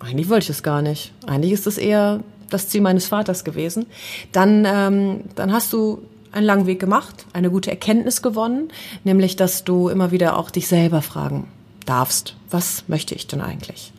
eigentlich 0.00 0.28
wollte 0.28 0.44
ich 0.44 0.50
es 0.50 0.62
gar 0.62 0.82
nicht. 0.82 1.12
Eigentlich 1.26 1.52
ist 1.52 1.66
es 1.66 1.78
eher 1.78 2.20
das 2.50 2.68
Ziel 2.68 2.80
meines 2.80 3.06
Vaters 3.06 3.44
gewesen. 3.44 3.86
Dann, 4.32 4.64
ähm, 4.66 5.20
dann 5.34 5.52
hast 5.52 5.72
du 5.72 6.02
einen 6.32 6.46
langen 6.46 6.66
Weg 6.66 6.80
gemacht, 6.80 7.26
eine 7.32 7.50
gute 7.50 7.70
Erkenntnis 7.70 8.22
gewonnen, 8.22 8.68
nämlich, 9.04 9.36
dass 9.36 9.64
du 9.64 9.88
immer 9.88 10.10
wieder 10.10 10.36
auch 10.36 10.50
dich 10.50 10.68
selber 10.68 11.00
fragen 11.00 11.48
darfst, 11.86 12.34
was 12.50 12.84
möchte 12.88 13.14
ich 13.14 13.26
denn 13.26 13.40
eigentlich? 13.40 13.92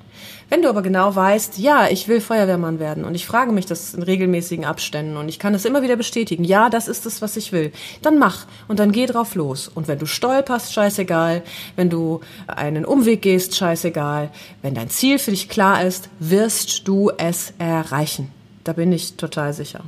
Wenn 0.55 0.61
du 0.61 0.69
aber 0.69 0.83
genau 0.83 1.13
weißt, 1.13 1.57
ja, 1.57 1.89
ich 1.89 2.07
will 2.07 2.21
Feuerwehrmann 2.21 2.79
werden 2.79 3.03
und 3.03 3.13
ich 3.13 3.25
frage 3.25 3.51
mich 3.51 3.65
das 3.65 3.93
in 3.93 4.01
regelmäßigen 4.01 4.63
Abständen 4.63 5.17
und 5.17 5.27
ich 5.27 5.37
kann 5.37 5.53
es 5.53 5.65
immer 5.65 5.81
wieder 5.81 5.97
bestätigen, 5.97 6.45
ja, 6.45 6.69
das 6.69 6.87
ist 6.87 7.05
es, 7.05 7.21
was 7.21 7.35
ich 7.35 7.51
will, 7.51 7.73
dann 8.01 8.17
mach 8.17 8.45
und 8.69 8.79
dann 8.79 8.93
geh 8.93 9.05
drauf 9.05 9.35
los. 9.35 9.67
Und 9.67 9.89
wenn 9.89 9.99
du 9.99 10.05
stolperst, 10.05 10.71
scheißegal, 10.71 11.43
wenn 11.75 11.89
du 11.89 12.21
einen 12.47 12.85
Umweg 12.85 13.21
gehst, 13.21 13.57
scheißegal, 13.57 14.29
wenn 14.61 14.75
dein 14.75 14.89
Ziel 14.89 15.19
für 15.19 15.31
dich 15.31 15.49
klar 15.49 15.83
ist, 15.83 16.07
wirst 16.19 16.87
du 16.87 17.11
es 17.17 17.51
erreichen. 17.57 18.31
Da 18.63 18.71
bin 18.71 18.93
ich 18.93 19.17
total 19.17 19.51
sicher. 19.51 19.81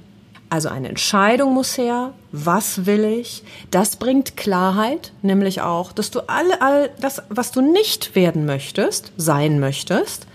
Also 0.50 0.67
eine 0.67 0.89
Entscheidung 0.89 1.53
muss 1.53 1.77
her. 1.77 2.13
Was 2.33 2.86
will 2.86 3.05
ich? 3.05 3.43
Das 3.71 3.95
bringt 3.95 4.36
Klarheit, 4.36 5.13
nämlich 5.21 5.62
auch, 5.62 5.93
dass 5.93 6.12
du 6.12 6.19
all, 6.27 6.51
all 6.59 6.89
das, 7.00 7.24
was 7.29 7.53
du 7.53 7.62
nicht 7.62 8.15
werden 8.15 8.45
möchtest, 8.45 9.13
sein 9.15 9.62
möchtest, 9.62 10.26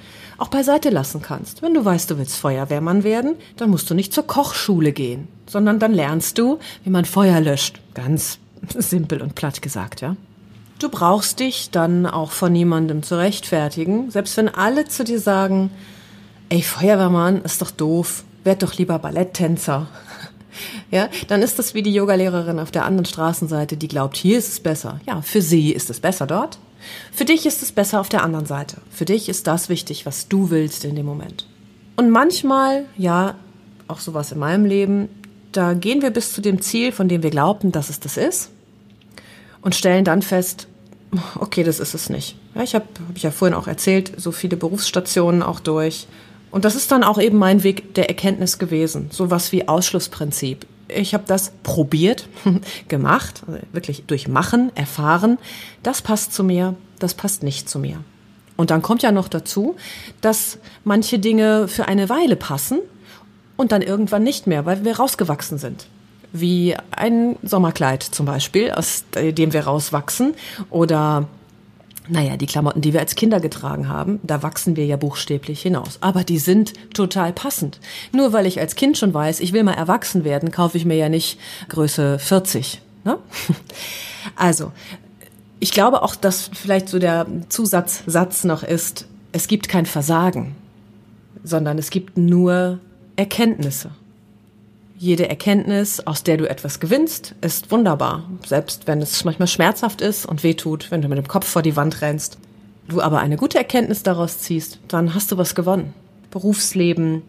auch 0.42 0.48
beiseite 0.48 0.90
lassen 0.90 1.22
kannst. 1.22 1.62
Wenn 1.62 1.72
du 1.72 1.84
weißt, 1.84 2.10
du 2.10 2.18
willst 2.18 2.36
Feuerwehrmann 2.36 3.04
werden, 3.04 3.36
dann 3.56 3.70
musst 3.70 3.88
du 3.88 3.94
nicht 3.94 4.12
zur 4.12 4.26
Kochschule 4.26 4.92
gehen, 4.92 5.28
sondern 5.46 5.78
dann 5.78 5.94
lernst 5.94 6.36
du, 6.36 6.58
wie 6.82 6.90
man 6.90 7.04
Feuer 7.04 7.40
löscht. 7.40 7.80
Ganz 7.94 8.38
simpel 8.74 9.22
und 9.22 9.36
platt 9.36 9.62
gesagt, 9.62 10.00
ja. 10.00 10.16
Du 10.80 10.88
brauchst 10.88 11.38
dich 11.38 11.70
dann 11.70 12.06
auch 12.06 12.32
von 12.32 12.52
niemandem 12.52 13.04
zu 13.04 13.16
rechtfertigen, 13.16 14.10
selbst 14.10 14.36
wenn 14.36 14.48
alle 14.48 14.88
zu 14.88 15.04
dir 15.04 15.20
sagen, 15.20 15.70
ey, 16.48 16.60
Feuerwehrmann 16.60 17.42
ist 17.42 17.62
doch 17.62 17.70
doof, 17.70 18.24
werd 18.42 18.64
doch 18.64 18.74
lieber 18.74 18.98
Balletttänzer. 18.98 19.86
Ja, 20.90 21.08
dann 21.28 21.40
ist 21.40 21.58
das 21.58 21.72
wie 21.72 21.82
die 21.82 21.94
Yogalehrerin 21.94 22.58
auf 22.58 22.70
der 22.70 22.84
anderen 22.84 23.06
Straßenseite, 23.06 23.78
die 23.78 23.88
glaubt, 23.88 24.18
hier 24.18 24.36
ist 24.36 24.48
es 24.48 24.60
besser. 24.60 25.00
Ja, 25.06 25.22
für 25.22 25.40
sie 25.40 25.72
ist 25.72 25.88
es 25.88 25.98
besser 25.98 26.26
dort. 26.26 26.58
Für 27.12 27.24
dich 27.24 27.46
ist 27.46 27.62
es 27.62 27.72
besser 27.72 28.00
auf 28.00 28.08
der 28.08 28.22
anderen 28.22 28.46
Seite. 28.46 28.78
Für 28.90 29.04
dich 29.04 29.28
ist 29.28 29.46
das 29.46 29.68
wichtig, 29.68 30.06
was 30.06 30.28
du 30.28 30.50
willst 30.50 30.84
in 30.84 30.96
dem 30.96 31.06
Moment. 31.06 31.46
Und 31.96 32.10
manchmal, 32.10 32.86
ja, 32.96 33.36
auch 33.88 34.00
sowas 34.00 34.32
in 34.32 34.38
meinem 34.38 34.64
Leben, 34.64 35.08
da 35.52 35.74
gehen 35.74 36.02
wir 36.02 36.10
bis 36.10 36.32
zu 36.32 36.40
dem 36.40 36.62
Ziel, 36.62 36.92
von 36.92 37.08
dem 37.08 37.22
wir 37.22 37.30
glaubten, 37.30 37.72
dass 37.72 37.90
es 37.90 38.00
das 38.00 38.16
ist, 38.16 38.50
und 39.60 39.74
stellen 39.74 40.04
dann 40.04 40.22
fest, 40.22 40.66
okay, 41.38 41.62
das 41.62 41.78
ist 41.78 41.94
es 41.94 42.08
nicht. 42.08 42.36
Ja, 42.54 42.62
ich 42.62 42.74
habe 42.74 42.86
hab 43.08 43.16
ich 43.16 43.22
ja 43.22 43.30
vorhin 43.30 43.56
auch 43.56 43.66
erzählt, 43.66 44.12
so 44.16 44.32
viele 44.32 44.56
Berufsstationen 44.56 45.42
auch 45.42 45.60
durch 45.60 46.06
und 46.52 46.66
das 46.66 46.76
ist 46.76 46.92
dann 46.92 47.02
auch 47.02 47.18
eben 47.18 47.38
mein 47.38 47.64
Weg 47.64 47.94
der 47.94 48.08
Erkenntnis 48.10 48.58
gewesen. 48.58 49.08
Sowas 49.10 49.50
wie 49.52 49.66
Ausschlussprinzip. 49.66 50.66
Ich 50.94 51.14
habe 51.14 51.24
das 51.26 51.52
probiert, 51.62 52.28
gemacht, 52.88 53.42
also 53.46 53.58
wirklich 53.72 54.04
durch 54.06 54.28
Machen, 54.28 54.70
erfahren. 54.74 55.38
Das 55.82 56.02
passt 56.02 56.32
zu 56.32 56.44
mir, 56.44 56.74
das 56.98 57.14
passt 57.14 57.42
nicht 57.42 57.68
zu 57.68 57.78
mir. 57.78 57.98
Und 58.56 58.70
dann 58.70 58.82
kommt 58.82 59.02
ja 59.02 59.12
noch 59.12 59.28
dazu, 59.28 59.76
dass 60.20 60.58
manche 60.84 61.18
Dinge 61.18 61.68
für 61.68 61.88
eine 61.88 62.08
Weile 62.08 62.36
passen 62.36 62.78
und 63.56 63.72
dann 63.72 63.82
irgendwann 63.82 64.22
nicht 64.22 64.46
mehr, 64.46 64.66
weil 64.66 64.84
wir 64.84 64.96
rausgewachsen 64.96 65.58
sind. 65.58 65.86
Wie 66.32 66.76
ein 66.90 67.36
Sommerkleid 67.42 68.02
zum 68.02 68.26
Beispiel, 68.26 68.70
aus 68.70 69.04
dem 69.14 69.52
wir 69.52 69.64
rauswachsen 69.64 70.34
oder 70.70 71.28
naja, 72.08 72.36
die 72.36 72.46
Klamotten, 72.46 72.80
die 72.80 72.92
wir 72.92 73.00
als 73.00 73.14
Kinder 73.14 73.40
getragen 73.40 73.88
haben, 73.88 74.20
da 74.22 74.42
wachsen 74.42 74.76
wir 74.76 74.84
ja 74.86 74.96
buchstäblich 74.96 75.62
hinaus. 75.62 75.98
Aber 76.00 76.24
die 76.24 76.38
sind 76.38 76.72
total 76.94 77.32
passend. 77.32 77.78
Nur 78.12 78.32
weil 78.32 78.46
ich 78.46 78.60
als 78.60 78.74
Kind 78.74 78.98
schon 78.98 79.14
weiß, 79.14 79.40
ich 79.40 79.52
will 79.52 79.62
mal 79.62 79.74
erwachsen 79.74 80.24
werden, 80.24 80.50
kaufe 80.50 80.76
ich 80.76 80.84
mir 80.84 80.96
ja 80.96 81.08
nicht 81.08 81.38
Größe 81.68 82.18
40. 82.18 82.80
Ne? 83.04 83.18
Also, 84.36 84.70
ich 85.58 85.72
glaube 85.72 86.02
auch, 86.02 86.14
dass 86.14 86.48
vielleicht 86.54 86.88
so 86.88 87.00
der 87.00 87.26
Zusatzsatz 87.48 88.44
noch 88.44 88.62
ist, 88.62 89.06
es 89.32 89.48
gibt 89.48 89.68
kein 89.68 89.84
Versagen, 89.84 90.54
sondern 91.42 91.76
es 91.76 91.90
gibt 91.90 92.16
nur 92.16 92.78
Erkenntnisse. 93.16 93.90
Jede 95.02 95.28
Erkenntnis, 95.28 95.98
aus 95.98 96.22
der 96.22 96.36
du 96.36 96.48
etwas 96.48 96.78
gewinnst, 96.78 97.34
ist 97.40 97.72
wunderbar. 97.72 98.22
Selbst 98.46 98.86
wenn 98.86 99.02
es 99.02 99.24
manchmal 99.24 99.48
schmerzhaft 99.48 100.00
ist 100.00 100.24
und 100.24 100.44
wehtut, 100.44 100.92
wenn 100.92 101.02
du 101.02 101.08
mit 101.08 101.18
dem 101.18 101.26
Kopf 101.26 101.48
vor 101.48 101.62
die 101.62 101.74
Wand 101.74 102.02
rennst. 102.02 102.38
Du 102.86 103.00
aber 103.00 103.18
eine 103.18 103.36
gute 103.36 103.58
Erkenntnis 103.58 104.04
daraus 104.04 104.38
ziehst, 104.38 104.78
dann 104.86 105.12
hast 105.12 105.32
du 105.32 105.38
was 105.38 105.56
gewonnen. 105.56 105.92
Berufsleben, 106.30 107.22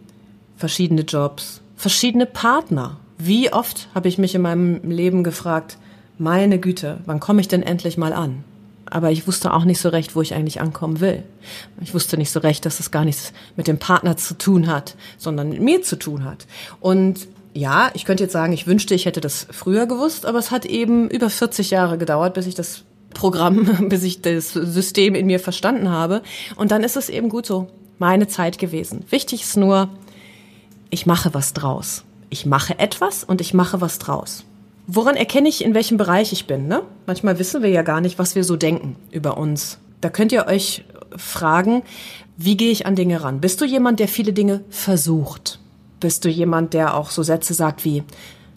verschiedene 0.55 1.01
Jobs, 1.01 1.61
verschiedene 1.75 2.27
Partner. 2.27 2.97
Wie 3.17 3.51
oft 3.51 3.87
habe 3.95 4.07
ich 4.07 4.19
mich 4.19 4.35
in 4.35 4.43
meinem 4.43 4.87
Leben 4.87 5.23
gefragt, 5.23 5.79
meine 6.19 6.59
Güte, 6.59 6.99
wann 7.07 7.19
komme 7.19 7.41
ich 7.41 7.47
denn 7.47 7.63
endlich 7.63 7.97
mal 7.97 8.13
an? 8.13 8.43
Aber 8.85 9.09
ich 9.09 9.25
wusste 9.25 9.51
auch 9.51 9.65
nicht 9.65 9.81
so 9.81 9.89
recht, 9.89 10.15
wo 10.15 10.21
ich 10.21 10.35
eigentlich 10.35 10.61
ankommen 10.61 10.99
will. 10.99 11.23
Ich 11.81 11.95
wusste 11.95 12.17
nicht 12.17 12.29
so 12.29 12.39
recht, 12.39 12.67
dass 12.67 12.79
es 12.79 12.91
gar 12.91 13.03
nichts 13.03 13.33
mit 13.55 13.65
dem 13.65 13.79
Partner 13.79 14.15
zu 14.15 14.37
tun 14.37 14.67
hat, 14.67 14.95
sondern 15.17 15.49
mit 15.49 15.61
mir 15.61 15.81
zu 15.81 15.97
tun 15.97 16.23
hat. 16.23 16.45
Und 16.79 17.27
ja, 17.53 17.91
ich 17.93 18.05
könnte 18.05 18.23
jetzt 18.23 18.33
sagen, 18.33 18.53
ich 18.53 18.67
wünschte, 18.67 18.95
ich 18.95 19.05
hätte 19.05 19.21
das 19.21 19.47
früher 19.51 19.85
gewusst, 19.85 20.25
aber 20.25 20.39
es 20.39 20.51
hat 20.51 20.65
eben 20.65 21.09
über 21.09 21.29
40 21.29 21.69
Jahre 21.71 21.97
gedauert, 21.97 22.33
bis 22.33 22.47
ich 22.47 22.55
das 22.55 22.83
Programm, 23.13 23.65
bis 23.89 24.03
ich 24.03 24.21
das 24.21 24.53
System 24.53 25.15
in 25.15 25.27
mir 25.27 25.39
verstanden 25.39 25.89
habe. 25.89 26.23
Und 26.55 26.71
dann 26.71 26.83
ist 26.83 26.97
es 26.97 27.09
eben 27.09 27.29
gut 27.29 27.45
so, 27.45 27.67
meine 27.99 28.27
Zeit 28.27 28.57
gewesen. 28.57 29.05
Wichtig 29.09 29.43
ist 29.43 29.57
nur, 29.57 29.89
ich 30.89 31.05
mache 31.05 31.33
was 31.33 31.53
draus. 31.53 32.03
Ich 32.29 32.45
mache 32.45 32.79
etwas 32.79 33.23
und 33.23 33.41
ich 33.41 33.53
mache 33.53 33.81
was 33.81 33.99
draus. 33.99 34.43
Woran 34.87 35.15
erkenne 35.15 35.47
ich, 35.47 35.63
in 35.63 35.75
welchem 35.75 35.97
Bereich 35.97 36.33
ich 36.33 36.47
bin? 36.47 36.67
Ne? 36.67 36.81
Manchmal 37.05 37.39
wissen 37.39 37.61
wir 37.61 37.69
ja 37.69 37.83
gar 37.83 38.01
nicht, 38.01 38.19
was 38.19 38.35
wir 38.35 38.43
so 38.43 38.55
denken 38.55 38.95
über 39.11 39.37
uns. 39.37 39.77
Da 40.01 40.09
könnt 40.09 40.31
ihr 40.31 40.47
euch 40.47 40.83
fragen, 41.15 41.83
wie 42.35 42.57
gehe 42.57 42.71
ich 42.71 42.85
an 42.85 42.95
Dinge 42.95 43.23
ran? 43.23 43.39
Bist 43.39 43.61
du 43.61 43.65
jemand, 43.65 43.99
der 43.99 44.07
viele 44.07 44.33
Dinge 44.33 44.63
versucht? 44.69 45.59
Bist 46.03 46.25
du 46.25 46.29
jemand, 46.29 46.73
der 46.73 46.95
auch 46.95 47.11
so 47.11 47.23
Sätze 47.23 47.53
sagt 47.53 47.85
wie, 47.85 48.03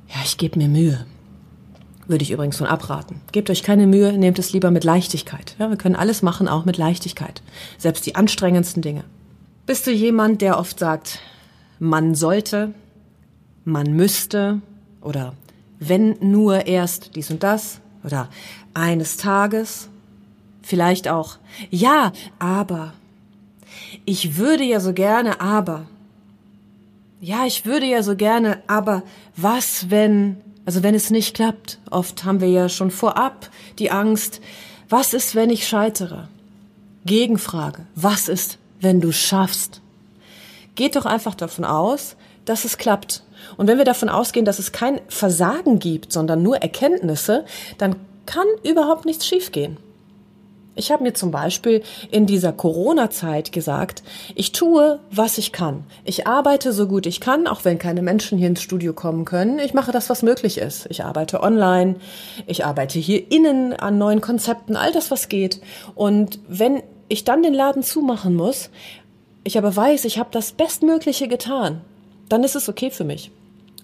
ja, 0.08 0.16
ich 0.24 0.36
gebe 0.36 0.58
mir 0.58 0.66
Mühe? 0.66 1.06
Würde 2.08 2.24
ich 2.24 2.32
übrigens 2.32 2.56
von 2.56 2.66
abraten. 2.66 3.20
Gebt 3.30 3.50
euch 3.50 3.62
keine 3.62 3.86
Mühe, 3.86 4.18
nehmt 4.18 4.40
es 4.40 4.52
lieber 4.52 4.72
mit 4.72 4.82
Leichtigkeit. 4.82 5.54
Ja, 5.60 5.70
wir 5.70 5.76
können 5.76 5.94
alles 5.94 6.22
machen, 6.22 6.48
auch 6.48 6.64
mit 6.64 6.76
Leichtigkeit. 6.76 7.42
Selbst 7.78 8.04
die 8.04 8.16
anstrengendsten 8.16 8.82
Dinge. 8.82 9.04
Bist 9.64 9.86
du 9.86 9.92
jemand, 9.92 10.42
der 10.42 10.58
oft 10.58 10.80
sagt, 10.80 11.20
man 11.78 12.16
sollte, 12.16 12.74
man 13.64 13.92
müsste 13.92 14.60
oder 15.00 15.34
wenn 15.78 16.16
nur 16.18 16.66
erst 16.66 17.14
dies 17.14 17.30
und 17.30 17.44
das 17.44 17.80
oder 18.02 18.28
eines 18.74 19.18
Tages, 19.18 19.88
vielleicht 20.62 21.06
auch, 21.06 21.36
ja, 21.70 22.10
aber, 22.40 22.92
ich 24.04 24.36
würde 24.36 24.64
ja 24.64 24.80
so 24.80 24.92
gerne, 24.92 25.40
aber, 25.40 25.86
ja, 27.20 27.46
ich 27.46 27.64
würde 27.64 27.86
ja 27.86 28.02
so 28.02 28.16
gerne, 28.16 28.62
aber 28.66 29.02
was, 29.36 29.90
wenn, 29.90 30.36
also 30.64 30.82
wenn 30.82 30.94
es 30.94 31.10
nicht 31.10 31.34
klappt? 31.34 31.78
Oft 31.90 32.24
haben 32.24 32.40
wir 32.40 32.48
ja 32.48 32.68
schon 32.68 32.90
vorab 32.90 33.50
die 33.78 33.90
Angst, 33.90 34.40
was 34.88 35.14
ist, 35.14 35.34
wenn 35.34 35.50
ich 35.50 35.66
scheitere? 35.66 36.28
Gegenfrage, 37.04 37.86
was 37.94 38.28
ist, 38.28 38.58
wenn 38.80 39.00
du 39.00 39.12
schaffst? 39.12 39.80
Geht 40.74 40.96
doch 40.96 41.06
einfach 41.06 41.34
davon 41.34 41.64
aus, 41.64 42.16
dass 42.44 42.64
es 42.64 42.78
klappt. 42.78 43.24
Und 43.56 43.66
wenn 43.66 43.78
wir 43.78 43.84
davon 43.84 44.08
ausgehen, 44.08 44.44
dass 44.44 44.58
es 44.58 44.72
kein 44.72 45.00
Versagen 45.08 45.78
gibt, 45.78 46.12
sondern 46.12 46.42
nur 46.42 46.58
Erkenntnisse, 46.58 47.44
dann 47.78 47.96
kann 48.26 48.46
überhaupt 48.62 49.04
nichts 49.04 49.26
schiefgehen. 49.26 49.78
Ich 50.76 50.92
habe 50.92 51.02
mir 51.02 51.14
zum 51.14 51.30
Beispiel 51.30 51.82
in 52.10 52.26
dieser 52.26 52.52
Corona-Zeit 52.52 53.50
gesagt, 53.50 54.02
ich 54.34 54.52
tue, 54.52 55.00
was 55.10 55.38
ich 55.38 55.50
kann. 55.50 55.84
Ich 56.04 56.26
arbeite 56.26 56.72
so 56.72 56.86
gut 56.86 57.06
ich 57.06 57.20
kann, 57.20 57.46
auch 57.46 57.64
wenn 57.64 57.78
keine 57.78 58.02
Menschen 58.02 58.36
hier 58.36 58.48
ins 58.48 58.60
Studio 58.60 58.92
kommen 58.92 59.24
können. 59.24 59.58
Ich 59.58 59.72
mache 59.72 59.90
das, 59.90 60.10
was 60.10 60.22
möglich 60.22 60.58
ist. 60.58 60.86
Ich 60.90 61.02
arbeite 61.02 61.42
online, 61.42 61.96
ich 62.46 62.66
arbeite 62.66 62.98
hier 62.98 63.32
innen 63.32 63.72
an 63.72 63.96
neuen 63.96 64.20
Konzepten, 64.20 64.76
all 64.76 64.92
das, 64.92 65.10
was 65.10 65.30
geht. 65.30 65.62
Und 65.94 66.38
wenn 66.46 66.82
ich 67.08 67.24
dann 67.24 67.42
den 67.42 67.54
Laden 67.54 67.82
zumachen 67.82 68.34
muss, 68.34 68.68
ich 69.44 69.56
aber 69.56 69.74
weiß, 69.74 70.04
ich 70.04 70.18
habe 70.18 70.28
das 70.30 70.52
Bestmögliche 70.52 71.26
getan, 71.26 71.80
dann 72.28 72.44
ist 72.44 72.56
es 72.56 72.68
okay 72.68 72.90
für 72.90 73.04
mich. 73.04 73.30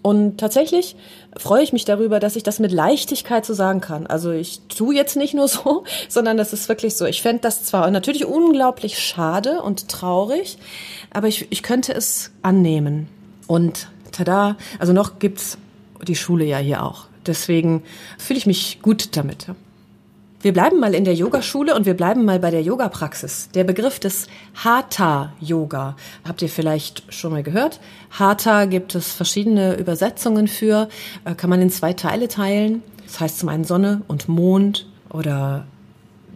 Und 0.03 0.39
tatsächlich 0.39 0.97
freue 1.37 1.63
ich 1.63 1.73
mich 1.73 1.85
darüber, 1.85 2.19
dass 2.19 2.35
ich 2.35 2.43
das 2.43 2.59
mit 2.59 2.73
Leichtigkeit 2.73 3.47
so 3.47 3.55
sagen 3.55 3.81
kann. 3.81 4.09
Also 4.09 4.33
ich 4.33 4.61
tue 4.69 4.95
jetzt 4.95 5.17
nicht 5.17 5.33
nur 5.33 5.49
so, 5.49 5.85
sondern 6.09 6.37
das 6.37 6.53
ist 6.53 6.69
wirklich 6.69 6.97
so. 6.97 7.07
Ich 7.07 7.23
fände 7.23 7.43
das 7.43 7.63
zwar 7.65 7.89
natürlich 7.91 8.27
unglaublich 8.27 8.99
schade 8.99 9.63
und 9.63 9.89
traurig, 9.89 10.59
aber 11.13 11.29
ich, 11.29 11.47
ich 11.51 11.63
könnte 11.63 11.95
es 11.95 12.33
annehmen. 12.43 13.09
Und 13.47 13.89
tada, 14.11 14.57
also 14.79 14.93
noch 14.93 15.19
gibt's 15.19 15.57
die 16.07 16.17
Schule 16.17 16.45
ja 16.45 16.59
hier 16.59 16.83
auch. 16.83 17.07
Deswegen 17.27 17.85
fühle 18.19 18.39
ich 18.39 18.47
mich 18.47 18.81
gut 18.83 19.17
damit. 19.17 19.47
Wir 20.43 20.53
bleiben 20.53 20.81
mal 20.81 20.93
in 20.93 21.05
der 21.05 21.15
Yogaschule 21.15 21.73
und 21.77 21.87
wir 21.87 21.95
bleiben 21.95 22.25
mal 22.25 22.41
bei 22.41 22.51
der 22.51 22.63
Yoga-Praxis. 22.63 23.51
Der 23.55 23.63
Begriff 23.63 24.01
des 24.01 24.27
Hatha-Yoga 24.57 25.95
habt 26.27 26.43
ihr 26.43 26.49
vielleicht 26.49 27.05
schon 27.15 27.31
mal 27.31 27.45
gehört. 27.45 27.79
Hatha 28.11 28.65
gibt 28.65 28.97
es 28.97 29.13
verschiedene 29.13 29.77
Übersetzungen 29.77 30.49
für, 30.49 30.89
äh, 31.25 31.37
kann 31.37 31.49
man 31.49 31.63
in 31.63 31.71
zwei 31.71 31.93
Teile 31.93 32.27
teilen. 32.27 32.83
Das 33.07 33.21
heißt 33.21 33.39
zum 33.39 33.51
einen 33.51 33.63
Sonne 33.63 34.03
und 34.09 34.29
Mond 34.29 34.89
oder 35.11 35.65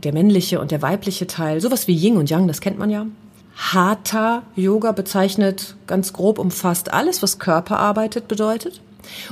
der 0.05 0.13
männliche 0.13 0.61
und 0.61 0.71
der 0.71 0.83
weibliche 0.83 1.27
Teil. 1.27 1.61
Sowas 1.61 1.89
wie 1.89 1.97
Yin 1.97 2.17
und 2.17 2.31
Yang, 2.31 2.47
das 2.47 2.61
kennt 2.61 2.79
man 2.79 2.91
ja. 2.91 3.07
Hatha 3.57 4.45
Yoga 4.55 4.93
bezeichnet 4.93 5.75
ganz 5.89 6.13
grob 6.13 6.39
umfasst 6.39 6.93
alles, 6.93 7.25
was 7.25 7.41
Körperarbeit 7.41 8.29
bedeutet. 8.29 8.81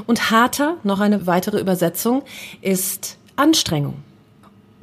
Und 0.08 0.32
Hatha, 0.32 0.78
noch 0.82 0.98
eine 0.98 1.28
weitere 1.28 1.60
Übersetzung, 1.60 2.22
ist 2.60 3.18
Anstrengung. 3.36 4.02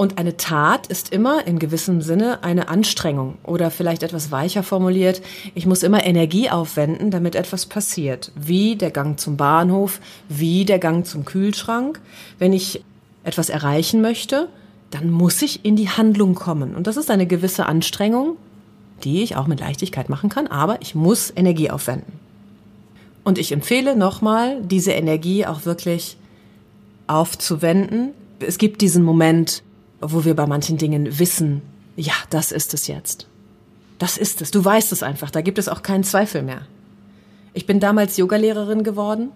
Und 0.01 0.17
eine 0.17 0.35
Tat 0.35 0.87
ist 0.87 1.13
immer 1.13 1.45
in 1.45 1.59
gewissem 1.59 2.01
Sinne 2.01 2.43
eine 2.43 2.69
Anstrengung 2.69 3.37
oder 3.43 3.69
vielleicht 3.69 4.01
etwas 4.01 4.31
weicher 4.31 4.63
formuliert. 4.63 5.21
Ich 5.53 5.67
muss 5.67 5.83
immer 5.83 6.03
Energie 6.03 6.49
aufwenden, 6.49 7.11
damit 7.11 7.35
etwas 7.35 7.67
passiert. 7.67 8.31
Wie 8.33 8.75
der 8.75 8.89
Gang 8.89 9.19
zum 9.19 9.37
Bahnhof, 9.37 9.99
wie 10.27 10.65
der 10.65 10.79
Gang 10.79 11.05
zum 11.05 11.23
Kühlschrank. 11.23 12.01
Wenn 12.39 12.51
ich 12.51 12.83
etwas 13.23 13.51
erreichen 13.51 14.01
möchte, 14.01 14.49
dann 14.89 15.11
muss 15.11 15.39
ich 15.43 15.63
in 15.65 15.75
die 15.75 15.89
Handlung 15.89 16.33
kommen. 16.33 16.73
Und 16.73 16.87
das 16.87 16.97
ist 16.97 17.11
eine 17.11 17.27
gewisse 17.27 17.67
Anstrengung, 17.67 18.37
die 19.03 19.21
ich 19.21 19.35
auch 19.35 19.45
mit 19.45 19.59
Leichtigkeit 19.59 20.09
machen 20.09 20.31
kann, 20.31 20.47
aber 20.47 20.81
ich 20.81 20.95
muss 20.95 21.31
Energie 21.35 21.69
aufwenden. 21.69 22.13
Und 23.23 23.37
ich 23.37 23.51
empfehle 23.51 23.95
nochmal, 23.95 24.63
diese 24.63 24.93
Energie 24.93 25.45
auch 25.45 25.65
wirklich 25.65 26.17
aufzuwenden. 27.05 28.15
Es 28.39 28.57
gibt 28.57 28.81
diesen 28.81 29.03
Moment, 29.03 29.61
wo 30.01 30.25
wir 30.25 30.35
bei 30.35 30.47
manchen 30.47 30.77
Dingen 30.77 31.19
wissen, 31.19 31.61
ja, 31.95 32.13
das 32.29 32.51
ist 32.51 32.73
es 32.73 32.87
jetzt. 32.87 33.27
Das 33.99 34.17
ist 34.17 34.41
es. 34.41 34.51
Du 34.51 34.63
weißt 34.63 34.91
es 34.91 35.03
einfach. 35.03 35.29
Da 35.29 35.41
gibt 35.41 35.59
es 35.59 35.69
auch 35.69 35.83
keinen 35.83 36.03
Zweifel 36.03 36.41
mehr. 36.41 36.61
Ich 37.53 37.65
bin 37.65 37.79
damals 37.79 38.17
Yogalehrerin 38.17 38.83
geworden 38.83 39.31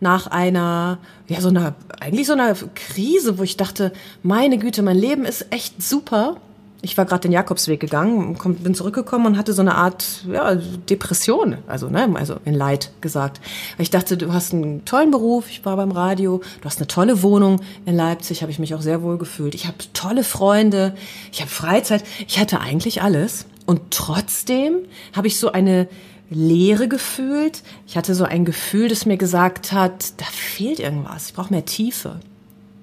nach 0.00 0.26
einer, 0.26 0.98
ja, 1.28 1.40
so 1.40 1.48
einer, 1.48 1.74
eigentlich 2.00 2.26
so 2.26 2.32
einer 2.32 2.54
Krise, 2.74 3.38
wo 3.38 3.42
ich 3.42 3.56
dachte, 3.56 3.92
meine 4.22 4.58
Güte, 4.58 4.82
mein 4.82 4.96
Leben 4.96 5.24
ist 5.24 5.46
echt 5.50 5.82
super 5.82 6.36
ich 6.82 6.96
war 6.96 7.04
gerade 7.04 7.22
den 7.22 7.32
Jakobsweg 7.32 7.80
gegangen, 7.80 8.36
bin 8.62 8.74
zurückgekommen 8.74 9.26
und 9.26 9.38
hatte 9.38 9.52
so 9.52 9.60
eine 9.60 9.74
Art 9.74 10.24
ja, 10.30 10.54
Depression, 10.54 11.58
also 11.66 11.88
ne, 11.88 12.08
also 12.14 12.36
in 12.44 12.54
Leid 12.54 12.90
gesagt. 13.00 13.40
Ich 13.78 13.90
dachte, 13.90 14.16
du 14.16 14.32
hast 14.32 14.54
einen 14.54 14.84
tollen 14.84 15.10
Beruf, 15.10 15.50
ich 15.50 15.64
war 15.64 15.76
beim 15.76 15.92
Radio, 15.92 16.40
du 16.60 16.64
hast 16.64 16.78
eine 16.78 16.86
tolle 16.86 17.22
Wohnung 17.22 17.60
in 17.84 17.96
Leipzig, 17.96 18.42
habe 18.42 18.50
ich 18.50 18.58
mich 18.58 18.74
auch 18.74 18.80
sehr 18.80 19.02
wohl 19.02 19.18
gefühlt. 19.18 19.54
Ich 19.54 19.66
habe 19.66 19.76
tolle 19.92 20.24
Freunde, 20.24 20.94
ich 21.32 21.40
habe 21.40 21.50
Freizeit, 21.50 22.02
ich 22.26 22.38
hatte 22.38 22.60
eigentlich 22.60 23.02
alles 23.02 23.46
und 23.66 23.90
trotzdem 23.90 24.78
habe 25.14 25.26
ich 25.26 25.38
so 25.38 25.52
eine 25.52 25.88
Leere 26.30 26.88
gefühlt. 26.88 27.62
Ich 27.86 27.96
hatte 27.96 28.14
so 28.14 28.24
ein 28.24 28.44
Gefühl, 28.44 28.88
das 28.88 29.04
mir 29.04 29.16
gesagt 29.16 29.72
hat, 29.72 30.20
da 30.20 30.24
fehlt 30.26 30.78
irgendwas, 30.78 31.26
ich 31.26 31.34
brauche 31.34 31.52
mehr 31.52 31.64
Tiefe. 31.64 32.20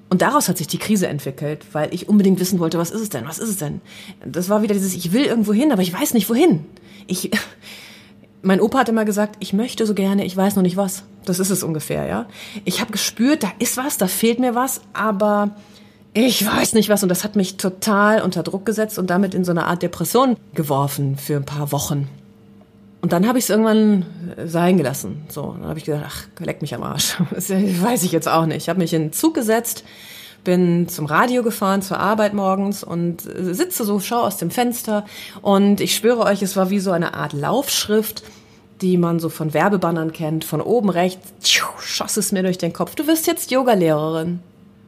Und 0.10 0.22
daraus 0.22 0.48
hat 0.48 0.58
sich 0.58 0.68
die 0.68 0.78
Krise 0.78 1.08
entwickelt, 1.08 1.66
weil 1.74 1.94
ich 1.94 2.08
unbedingt 2.08 2.40
wissen 2.40 2.60
wollte, 2.60 2.78
was 2.78 2.92
ist 2.92 3.02
es 3.02 3.10
denn? 3.10 3.28
Was 3.28 3.40
ist 3.40 3.50
es 3.50 3.58
denn? 3.58 3.82
Das 4.26 4.48
war 4.50 4.62
wieder 4.62 4.74
dieses, 4.74 4.94
ich 4.94 5.12
will 5.12 5.26
irgendwo 5.26 5.54
hin, 5.54 5.72
aber 5.72 5.82
ich 5.82 5.94
weiß 5.94 6.14
nicht 6.14 6.30
wohin. 6.30 6.66
Ich, 7.08 7.32
mein 8.42 8.62
Opa 8.62 8.80
hat 8.80 8.90
immer 8.90 9.06
gesagt, 9.06 9.36
ich 9.40 9.52
möchte 9.54 9.86
so 9.86 9.94
gerne, 9.94 10.26
ich 10.26 10.38
weiß 10.38 10.56
noch 10.56 10.64
nicht 10.64 10.78
was. 10.78 11.04
Das 11.26 11.40
ist 11.40 11.50
es 11.50 11.62
ungefähr, 11.62 12.06
ja. 12.06 12.26
Ich 12.64 12.80
habe 12.80 12.92
gespürt, 12.92 13.44
da 13.44 13.52
ist 13.60 13.76
was, 13.76 13.98
da 13.98 14.08
fehlt 14.08 14.40
mir 14.40 14.56
was, 14.56 14.80
aber 14.94 15.56
ich 16.14 16.46
weiß 16.46 16.74
nicht 16.74 16.88
was. 16.88 17.04
Und 17.04 17.10
das 17.10 17.26
hat 17.26 17.36
mich 17.36 17.58
total 17.58 18.22
unter 18.22 18.44
Druck 18.44 18.66
gesetzt 18.66 18.98
und 18.98 19.10
damit 19.10 19.34
in 19.34 19.44
so 19.44 19.52
eine 19.52 19.66
Art 19.66 19.84
Depression 19.84 20.38
geworfen 20.54 21.18
für 21.18 21.36
ein 21.36 21.46
paar 21.46 21.74
Wochen. 21.74 22.08
Und 23.02 23.14
dann 23.14 23.28
habe 23.28 23.38
ich 23.38 23.46
es 23.46 23.50
irgendwann 23.50 24.06
sein 24.46 24.78
gelassen. 24.78 25.26
So, 25.30 25.56
dann 25.60 25.68
habe 25.70 25.80
ich 25.80 25.86
gedacht, 25.86 26.06
ach, 26.08 26.26
leck 26.40 26.62
mich 26.62 26.74
am 26.74 26.84
Arsch. 26.84 27.18
Das 27.32 27.50
weiß 27.50 28.04
ich 28.04 28.12
jetzt 28.12 28.28
auch 28.28 28.46
nicht. 28.46 28.58
Ich 28.58 28.70
habe 28.70 28.80
mich 28.80 28.94
in 28.94 29.04
den 29.04 29.14
Zug 29.14 29.36
gesetzt, 29.36 29.84
bin 30.44 30.88
zum 30.88 31.06
Radio 31.06 31.44
gefahren, 31.44 31.82
zur 31.82 32.00
Arbeit 32.00 32.34
morgens 32.34 32.84
und 32.84 33.22
sitze 33.22 33.84
so, 33.86 34.00
schaue 34.00 34.24
aus 34.24 34.38
dem 34.38 34.50
Fenster 34.50 35.06
und 35.42 35.82
ich 35.82 35.96
schwöre 35.96 36.24
euch, 36.24 36.42
es 36.42 36.56
war 36.56 36.70
wie 36.70 36.80
so 36.80 36.92
eine 36.92 37.14
Art 37.14 37.34
Laufschrift, 37.34 38.24
die 38.82 38.98
man 38.98 39.20
so 39.20 39.30
von 39.30 39.54
Werbebannern 39.54 40.12
kennt. 40.12 40.46
Von 40.46 40.62
oben 40.62 40.90
rechts 40.90 41.34
tschiu, 41.42 41.66
schoss 41.80 42.18
es 42.18 42.32
mir 42.32 42.44
durch 42.44 42.58
den 42.58 42.74
Kopf. 42.74 42.96
Du 42.96 43.08
wirst 43.08 43.28
jetzt 43.28 43.52
Yogalehrerin. 43.52 44.40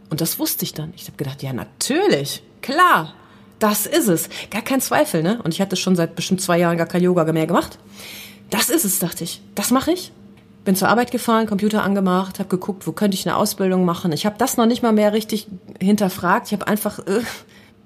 Und 0.09 0.21
das 0.21 0.39
wusste 0.39 0.65
ich 0.65 0.73
dann. 0.73 0.93
Ich 0.95 1.05
habe 1.05 1.17
gedacht, 1.17 1.43
ja, 1.43 1.53
natürlich, 1.53 2.41
klar. 2.61 3.13
Das 3.59 3.85
ist 3.85 4.07
es. 4.07 4.29
Gar 4.49 4.61
kein 4.61 4.81
Zweifel, 4.81 5.21
ne? 5.21 5.41
Und 5.43 5.53
ich 5.53 5.61
hatte 5.61 5.75
schon 5.75 5.95
seit 5.95 6.15
bestimmt 6.15 6.41
zwei 6.41 6.57
Jahren 6.57 6.77
gar 6.77 6.87
kein 6.87 7.03
Yoga 7.03 7.29
mehr 7.31 7.45
gemacht. 7.45 7.77
Das 8.49 8.69
ist 8.69 8.85
es, 8.85 8.99
dachte 8.99 9.25
ich. 9.25 9.41
Das 9.53 9.69
mache 9.69 9.91
ich. 9.91 10.11
Bin 10.65 10.75
zur 10.75 10.87
Arbeit 10.89 11.11
gefahren, 11.11 11.45
Computer 11.45 11.83
angemacht, 11.83 12.39
habe 12.39 12.49
geguckt, 12.49 12.87
wo 12.87 12.91
könnte 12.91 13.15
ich 13.15 13.27
eine 13.27 13.35
Ausbildung 13.35 13.85
machen. 13.85 14.11
Ich 14.11 14.25
habe 14.25 14.35
das 14.37 14.57
noch 14.57 14.65
nicht 14.65 14.81
mal 14.81 14.91
mehr 14.91 15.13
richtig 15.13 15.47
hinterfragt. 15.79 16.47
Ich 16.47 16.53
habe 16.53 16.67
einfach 16.67 16.99
äh, 16.99 17.21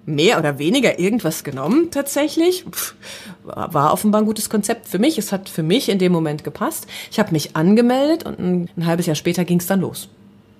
mehr 0.05 0.37
oder 0.37 0.59
weniger 0.59 0.99
irgendwas 0.99 1.43
genommen 1.43 1.89
tatsächlich. 1.91 2.65
Pff, 2.69 2.95
war 3.43 3.93
offenbar 3.93 4.21
ein 4.21 4.25
gutes 4.25 4.49
Konzept 4.49 4.87
für 4.87 4.99
mich. 4.99 5.17
Es 5.17 5.31
hat 5.31 5.49
für 5.49 5.63
mich 5.63 5.89
in 5.89 5.99
dem 5.99 6.11
Moment 6.11 6.43
gepasst. 6.43 6.87
Ich 7.11 7.19
habe 7.19 7.31
mich 7.31 7.55
angemeldet 7.55 8.25
und 8.25 8.39
ein, 8.39 8.69
ein 8.77 8.85
halbes 8.85 9.05
Jahr 9.05 9.15
später 9.15 9.43
ging 9.43 9.59
es 9.59 9.67
dann 9.67 9.81
los. 9.81 10.09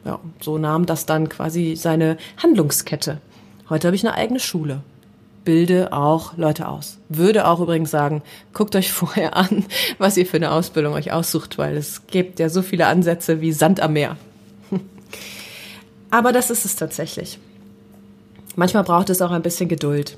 Ja, 0.06 0.19
so 0.41 0.58
nahm 0.58 0.86
das 0.86 1.06
dann 1.06 1.30
quasi 1.30 1.76
seine 1.76 2.17
Handlungskette. 2.41 3.21
Heute 3.69 3.88
habe 3.88 3.95
ich 3.95 4.06
eine 4.06 4.15
eigene 4.15 4.39
Schule 4.39 4.82
bilde 5.43 5.93
auch 5.93 6.38
Leute 6.38 6.67
aus. 6.67 6.97
Würde 7.10 7.47
auch 7.47 7.60
übrigens 7.60 7.91
sagen, 7.91 8.21
guckt 8.53 8.75
euch 8.75 8.91
vorher 8.93 9.36
an, 9.36 9.65
was 9.97 10.17
ihr 10.17 10.25
für 10.25 10.38
eine 10.38 10.51
Ausbildung 10.51 10.93
euch 10.93 11.12
aussucht, 11.12 11.58
weil 11.58 11.77
es 11.77 12.08
gibt 12.08 12.39
ja 12.39 12.49
so 12.49 12.62
viele 12.62 12.88
Ansätze 12.88 13.41
wie 13.41 13.51
Sand 13.51 13.79
am 13.79 13.93
Meer. 13.93 14.17
Aber 16.10 16.32
das 16.32 16.49
ist 16.49 16.65
es 16.65 16.75
tatsächlich. 16.75 17.39
Manchmal 18.56 18.84
braucht 18.84 19.10
es 19.10 19.21
auch 19.21 19.32
ein 19.32 19.41
bisschen 19.41 19.67
Geduld. 19.67 20.17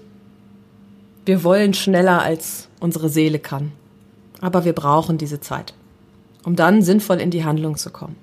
Wir 1.25 1.43
wollen 1.43 1.73
schneller, 1.73 2.21
als 2.21 2.67
unsere 2.79 3.09
Seele 3.09 3.39
kann. 3.39 3.71
Aber 4.41 4.65
wir 4.65 4.73
brauchen 4.73 5.17
diese 5.17 5.39
Zeit, 5.39 5.73
um 6.43 6.55
dann 6.55 6.81
sinnvoll 6.81 7.19
in 7.19 7.31
die 7.31 7.45
Handlung 7.45 7.77
zu 7.77 7.89
kommen. 7.89 8.15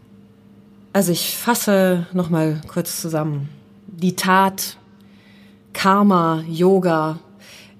Also 0.93 1.11
ich 1.11 1.37
fasse 1.37 2.07
nochmal 2.13 2.61
kurz 2.69 3.01
zusammen. 3.01 3.49
Die 3.87 4.15
Tat 4.15 4.77
Karma, 5.83 6.45
Yoga 6.49 7.19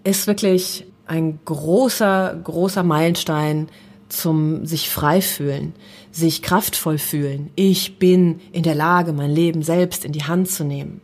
ist 0.03 0.27
wirklich 0.27 0.87
ein 1.07 1.39
großer, 1.45 2.37
großer 2.43 2.83
Meilenstein 2.83 3.69
zum 4.09 4.67
sich 4.67 4.91
frei 4.91 5.23
fühlen, 5.23 5.73
sich 6.11 6.43
kraftvoll 6.43 6.99
fühlen. 6.99 7.53
Ich 7.55 8.01
bin 8.01 8.41
in 8.51 8.65
der 8.65 8.75
Lage, 8.75 9.13
mein 9.13 9.31
Leben 9.31 9.63
selbst 9.63 10.05
in 10.05 10.11
die 10.11 10.25
Hand 10.25 10.51
zu 10.51 10.65
nehmen. 10.65 11.01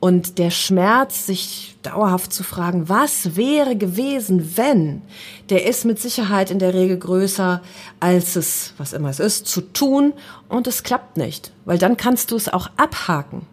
Und 0.00 0.38
der 0.38 0.50
Schmerz, 0.50 1.26
sich 1.26 1.76
dauerhaft 1.84 2.32
zu 2.32 2.42
fragen, 2.42 2.88
was 2.88 3.36
wäre 3.36 3.76
gewesen, 3.76 4.56
wenn, 4.56 5.02
der 5.48 5.64
ist 5.64 5.84
mit 5.84 6.00
Sicherheit 6.00 6.50
in 6.50 6.58
der 6.58 6.74
Regel 6.74 6.98
größer, 6.98 7.62
als 8.00 8.34
es, 8.34 8.74
was 8.78 8.94
immer 8.94 9.10
es 9.10 9.20
ist, 9.20 9.46
zu 9.46 9.60
tun. 9.60 10.12
Und 10.48 10.66
es 10.66 10.82
klappt 10.82 11.16
nicht, 11.16 11.52
weil 11.66 11.78
dann 11.78 11.96
kannst 11.96 12.32
du 12.32 12.36
es 12.36 12.52
auch 12.52 12.68
abhaken 12.76 13.46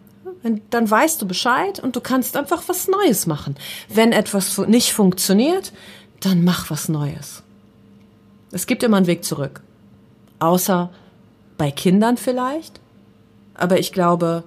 dann 0.70 0.90
weißt 0.90 1.20
du 1.20 1.26
Bescheid 1.26 1.80
und 1.80 1.96
du 1.96 2.00
kannst 2.00 2.36
einfach 2.36 2.62
was 2.66 2.88
Neues 2.88 3.26
machen. 3.26 3.56
Wenn 3.88 4.12
etwas 4.12 4.56
nicht 4.58 4.92
funktioniert, 4.92 5.72
dann 6.20 6.44
mach 6.44 6.70
was 6.70 6.88
Neues. 6.88 7.42
Es 8.52 8.66
gibt 8.66 8.82
immer 8.82 8.96
einen 8.96 9.06
Weg 9.06 9.24
zurück. 9.24 9.60
Außer 10.38 10.90
bei 11.58 11.70
Kindern 11.70 12.16
vielleicht. 12.16 12.80
Aber 13.54 13.78
ich 13.78 13.92
glaube, 13.92 14.44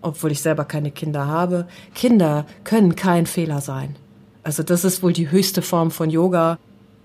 obwohl 0.00 0.30
ich 0.30 0.40
selber 0.40 0.64
keine 0.64 0.90
Kinder 0.90 1.26
habe, 1.26 1.66
Kinder 1.94 2.46
können 2.62 2.94
kein 2.94 3.26
Fehler 3.26 3.60
sein. 3.60 3.96
Also 4.44 4.62
das 4.62 4.84
ist 4.84 5.02
wohl 5.02 5.12
die 5.12 5.30
höchste 5.30 5.62
Form 5.62 5.90
von 5.90 6.08
Yoga, 6.08 6.58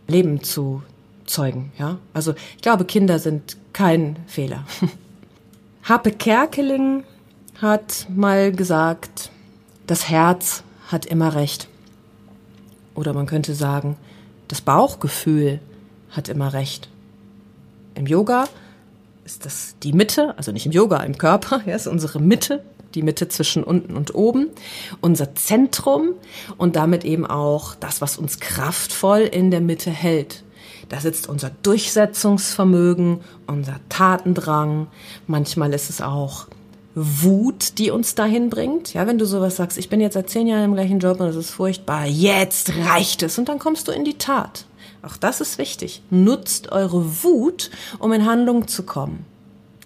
Leben 0.07 0.43
zu 0.43 0.84
zeugen, 1.25 1.71
ja? 1.79 1.97
Also 2.13 2.36
ich 2.55 2.62
glaube, 2.62 2.86
Kinder 2.86 3.17
sind 3.17 3.57
kein 3.73 4.17
Fehler. 4.27 4.65
Happe 5.84 6.12
Kerkeling 6.12 7.03
hat 7.62 8.08
mal 8.10 8.52
gesagt, 8.52 9.30
das 9.86 10.10
Herz 10.10 10.63
hat 10.88 11.06
immer 11.06 11.36
recht. 11.36 11.67
Oder 12.95 13.13
man 13.13 13.28
könnte 13.28 13.54
sagen, 13.54 13.97
das 14.47 14.62
Bauchgefühl 14.62 15.60
hat 16.10 16.28
immer 16.28 16.54
recht. 16.54 16.89
Im 17.95 18.08
Yoga 18.08 18.45
ist 19.24 19.45
das 19.45 19.76
die 19.84 19.93
Mitte, 19.93 20.38
also 20.38 20.52
nicht 20.52 20.65
im 20.65 20.71
Yoga, 20.71 20.97
im 21.04 21.17
Körper, 21.17 21.62
ja, 21.65 21.76
ist 21.76 21.88
unsere 21.88 22.19
Mitte, 22.19 22.63
die 22.95 23.04
Mitte 23.04 23.28
zwischen 23.30 23.63
unten 23.63 23.95
und 23.95 24.15
oben, 24.15 24.47
unser 25.00 25.36
Zentrum 25.36 26.10
und 26.58 26.76
damit 26.76 27.06
eben 27.06 27.26
auch 27.26 27.76
das, 27.76 28.02
was 28.02 28.17
uns 28.17 28.39
kraftvoll 28.39 29.21
in 29.21 29.52
der 29.52 29.62
Mitte 29.62 29.91
hält. 29.91 30.43
Da 30.89 31.00
sitzt 31.00 31.30
unser 31.30 31.52
Durchsetzungsvermögen, 31.63 33.21
unser 33.47 33.80
Tatendrang. 33.88 34.88
Manchmal 35.28 35.74
ist 35.74 35.89
es 35.89 36.02
auch 36.02 36.47
Wut, 36.95 37.77
die 37.77 37.91
uns 37.91 38.15
dahin 38.15 38.49
bringt. 38.49 38.93
Ja, 38.93 39.08
wenn 39.08 39.17
du 39.17 39.25
sowas 39.25 39.56
sagst, 39.56 39.77
ich 39.77 39.89
bin 39.89 40.01
jetzt 40.01 40.13
seit 40.13 40.30
zehn 40.30 40.47
Jahren 40.47 40.65
im 40.65 40.73
gleichen 40.73 40.99
Job 40.99 41.19
und 41.19 41.27
es 41.27 41.36
ist 41.36 41.51
furchtbar, 41.51 42.06
jetzt 42.06 42.73
reicht 42.86 43.23
es 43.23 43.38
und 43.38 43.47
dann 43.47 43.60
kommst 43.60 43.88
du 43.88 43.91
in 43.91 44.04
die 44.04 44.17
Tat. 44.17 44.65
Auch 45.04 45.17
das 45.17 45.41
ist 45.41 45.58
wichtig. 45.58 46.01
Nutzt 46.10 46.71
eure 46.71 47.23
Wut, 47.23 47.71
um 47.99 48.12
in 48.13 48.25
Handlung 48.25 48.67
zu 48.67 48.84
kommen. 48.84 49.25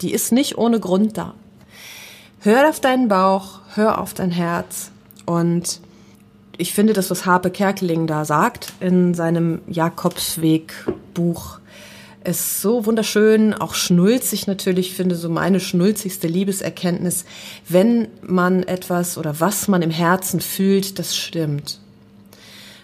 Die 0.01 0.11
ist 0.11 0.31
nicht 0.31 0.57
ohne 0.57 0.79
Grund 0.79 1.17
da. 1.17 1.35
Hör 2.39 2.69
auf 2.69 2.79
deinen 2.79 3.07
Bauch, 3.07 3.59
hör 3.75 3.99
auf 3.99 4.13
dein 4.13 4.31
Herz 4.31 4.91
und 5.25 5.79
ich 6.57 6.73
finde 6.73 6.93
das, 6.93 7.09
was 7.11 7.25
Harpe 7.25 7.49
Kerkeling 7.49 8.07
da 8.07 8.23
sagt 8.23 8.73
in 8.79 9.13
seinem 9.13 9.61
Jakobsweg-Buch, 9.67 11.59
ist 12.25 12.61
so 12.61 12.85
wunderschön, 12.85 13.53
auch 13.53 13.73
schnulzig 13.73 14.47
natürlich, 14.47 14.93
finde 14.93 15.15
so 15.15 15.29
meine 15.29 15.59
schnulzigste 15.59 16.27
Liebeserkenntnis, 16.27 17.25
wenn 17.67 18.07
man 18.21 18.63
etwas 18.63 19.17
oder 19.17 19.39
was 19.39 19.67
man 19.67 19.81
im 19.81 19.91
Herzen 19.91 20.39
fühlt, 20.39 20.99
das 20.99 21.15
stimmt. 21.15 21.79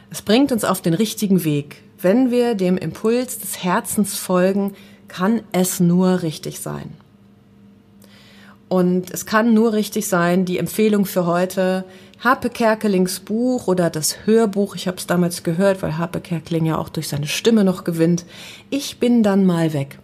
Es 0.10 0.22
bringt 0.22 0.52
uns 0.52 0.64
auf 0.64 0.82
den 0.82 0.94
richtigen 0.94 1.44
Weg. 1.44 1.84
Wenn 2.00 2.32
wir 2.32 2.56
dem 2.56 2.78
Impuls 2.78 3.40
des 3.40 3.64
Herzens 3.64 4.16
folgen, 4.16 4.74
kann 5.08 5.42
es 5.52 5.80
nur 5.80 6.22
richtig 6.22 6.60
sein. 6.60 6.94
Und 8.72 9.12
es 9.12 9.26
kann 9.26 9.54
nur 9.54 9.74
richtig 9.74 10.08
sein, 10.08 10.46
die 10.46 10.58
Empfehlung 10.58 11.04
für 11.04 11.26
heute, 11.26 11.84
Harpe 12.22 12.50
Kerkelings 12.50 13.20
Buch 13.20 13.68
oder 13.68 13.90
das 13.90 14.26
Hörbuch, 14.26 14.78
ich 14.78 14.88
habe 14.88 14.96
es 14.96 15.08
damals 15.08 15.44
gehört, 15.44 15.82
weil 15.82 15.98
Harpe 15.98 16.22
Kerkeling 16.22 16.64
ja 16.64 16.78
auch 16.78 16.88
durch 16.88 17.10
seine 17.10 17.28
Stimme 17.28 17.66
noch 17.66 17.84
gewinnt, 17.84 18.26
Ich 18.70 18.98
bin 18.98 19.24
dann 19.24 19.46
mal 19.46 19.74
weg. 19.74 20.00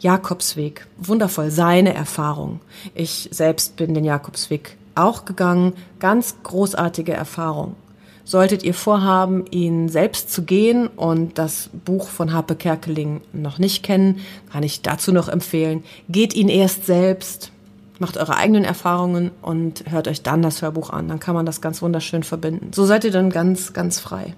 Jakobsweg, 0.00 0.88
wundervoll, 0.98 1.52
seine 1.52 1.94
Erfahrung. 1.94 2.58
Ich 2.96 3.28
selbst 3.30 3.76
bin 3.76 3.94
den 3.94 4.04
Jakobsweg 4.04 4.76
auch 4.96 5.24
gegangen, 5.24 5.74
ganz 6.00 6.34
großartige 6.42 7.12
Erfahrung. 7.12 7.76
Solltet 8.24 8.64
ihr 8.64 8.74
vorhaben, 8.74 9.44
ihn 9.52 9.88
selbst 9.88 10.32
zu 10.32 10.42
gehen 10.42 10.88
und 10.88 11.38
das 11.38 11.70
Buch 11.84 12.08
von 12.08 12.32
Harpe 12.32 12.56
Kerkeling 12.56 13.20
noch 13.32 13.58
nicht 13.58 13.84
kennen, 13.84 14.18
kann 14.50 14.64
ich 14.64 14.82
dazu 14.82 15.12
noch 15.12 15.28
empfehlen, 15.28 15.84
geht 16.08 16.34
ihn 16.34 16.48
erst 16.48 16.86
selbst, 16.86 17.52
macht 17.98 18.16
eure 18.16 18.36
eigenen 18.36 18.64
Erfahrungen 18.64 19.30
und 19.42 19.84
hört 19.90 20.08
euch 20.08 20.22
dann 20.22 20.42
das 20.42 20.62
Hörbuch 20.62 20.90
an. 20.90 21.08
Dann 21.08 21.20
kann 21.20 21.34
man 21.34 21.46
das 21.46 21.60
ganz 21.60 21.80
wunderschön 21.82 22.22
verbinden. 22.22 22.72
So 22.72 22.84
seid 22.84 23.04
ihr 23.04 23.12
dann 23.12 23.30
ganz, 23.30 23.72
ganz 23.72 24.00
frei. 24.00 24.34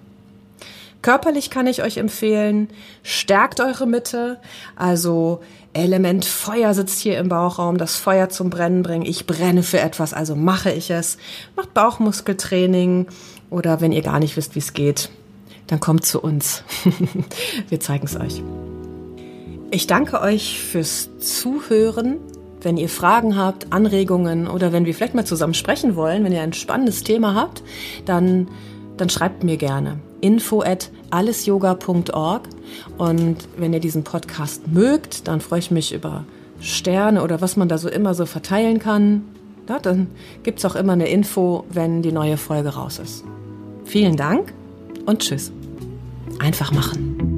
Körperlich 1.03 1.51
kann 1.51 1.67
ich 1.67 1.83
euch 1.83 1.99
empfehlen, 1.99 2.69
stärkt 3.03 3.61
eure 3.61 3.87
Mitte. 3.87 4.39
Also 4.75 5.41
Element 5.73 6.25
Feuer 6.25 6.75
sitzt 6.75 6.99
hier 6.99 7.19
im 7.19 7.29
Bauchraum, 7.29 7.79
das 7.79 7.97
Feuer 7.97 8.29
zum 8.29 8.51
Brennen 8.51 8.83
bringen. 8.83 9.07
Ich 9.07 9.27
brenne 9.27 9.63
für 9.63 9.79
etwas, 9.79 10.15
also 10.15 10.35
mache 10.35 10.73
ich 10.73 10.91
es. 10.91 11.19
Macht 11.55 11.75
Bauchmuskeltraining 11.75 13.07
oder 13.51 13.81
wenn 13.81 13.93
ihr 13.93 14.03
gar 14.03 14.19
nicht 14.19 14.37
wisst, 14.37 14.55
wie 14.55 14.61
es 14.61 14.73
geht, 14.73 15.11
dann 15.67 15.81
kommt 15.81 16.05
zu 16.05 16.21
uns. 16.21 16.65
Wir 17.69 17.79
zeigen 17.81 18.07
es 18.07 18.17
euch. 18.17 18.43
Ich 19.71 19.87
danke 19.87 20.21
euch 20.21 20.61
fürs 20.61 21.11
Zuhören. 21.19 22.19
Wenn 22.67 22.79
ihr 22.79 22.89
Fragen 22.89 23.37
habt, 23.37 23.73
Anregungen 23.73 24.49
oder 24.49 24.73
wenn 24.73 24.87
wir 24.87 24.93
vielleicht 24.93 25.15
mal 25.15 25.25
zusammen 25.25 25.55
sprechen 25.55 25.95
wollen, 25.95 26.25
wenn 26.25 26.33
ihr 26.33 26.43
ein 26.43 26.53
spannendes 26.53 27.05
Thema 27.05 27.37
habt, 27.37 27.63
dann, 28.07 28.49
dann 28.97 29.09
schreibt 29.09 29.45
mir 29.45 29.57
gerne 29.57 30.01
info 30.21 30.63
at 30.63 30.91
allesyoga.org 31.11 32.43
und 32.99 33.37
wenn 33.57 33.73
ihr 33.73 33.79
diesen 33.79 34.03
Podcast 34.03 34.67
mögt, 34.67 35.29
dann 35.29 35.41
freue 35.41 35.61
ich 35.61 35.71
mich 35.71 35.95
über 35.95 36.25
Sterne 36.59 37.23
oder 37.23 37.41
was 37.41 37.57
man 37.57 37.69
da 37.69 37.79
so 37.79 37.89
immer 37.89 38.15
so 38.15 38.27
verteilen 38.27 38.81
kann. 38.81 39.23
Ja, 39.69 39.79
dann 39.79 40.09
gibt 40.43 40.59
es 40.59 40.65
auch 40.65 40.75
immer 40.75 40.95
eine 40.95 41.07
Info, 41.07 41.63
wenn 41.71 42.03
die 42.03 42.11
neue 42.11 42.37
Folge 42.37 42.71
raus 42.71 42.99
ist. 42.99 43.23
Vielen 43.85 44.17
Dank 44.17 44.53
und 45.05 45.21
tschüss. 45.21 45.53
Einfach 46.41 46.73
machen. 46.73 47.36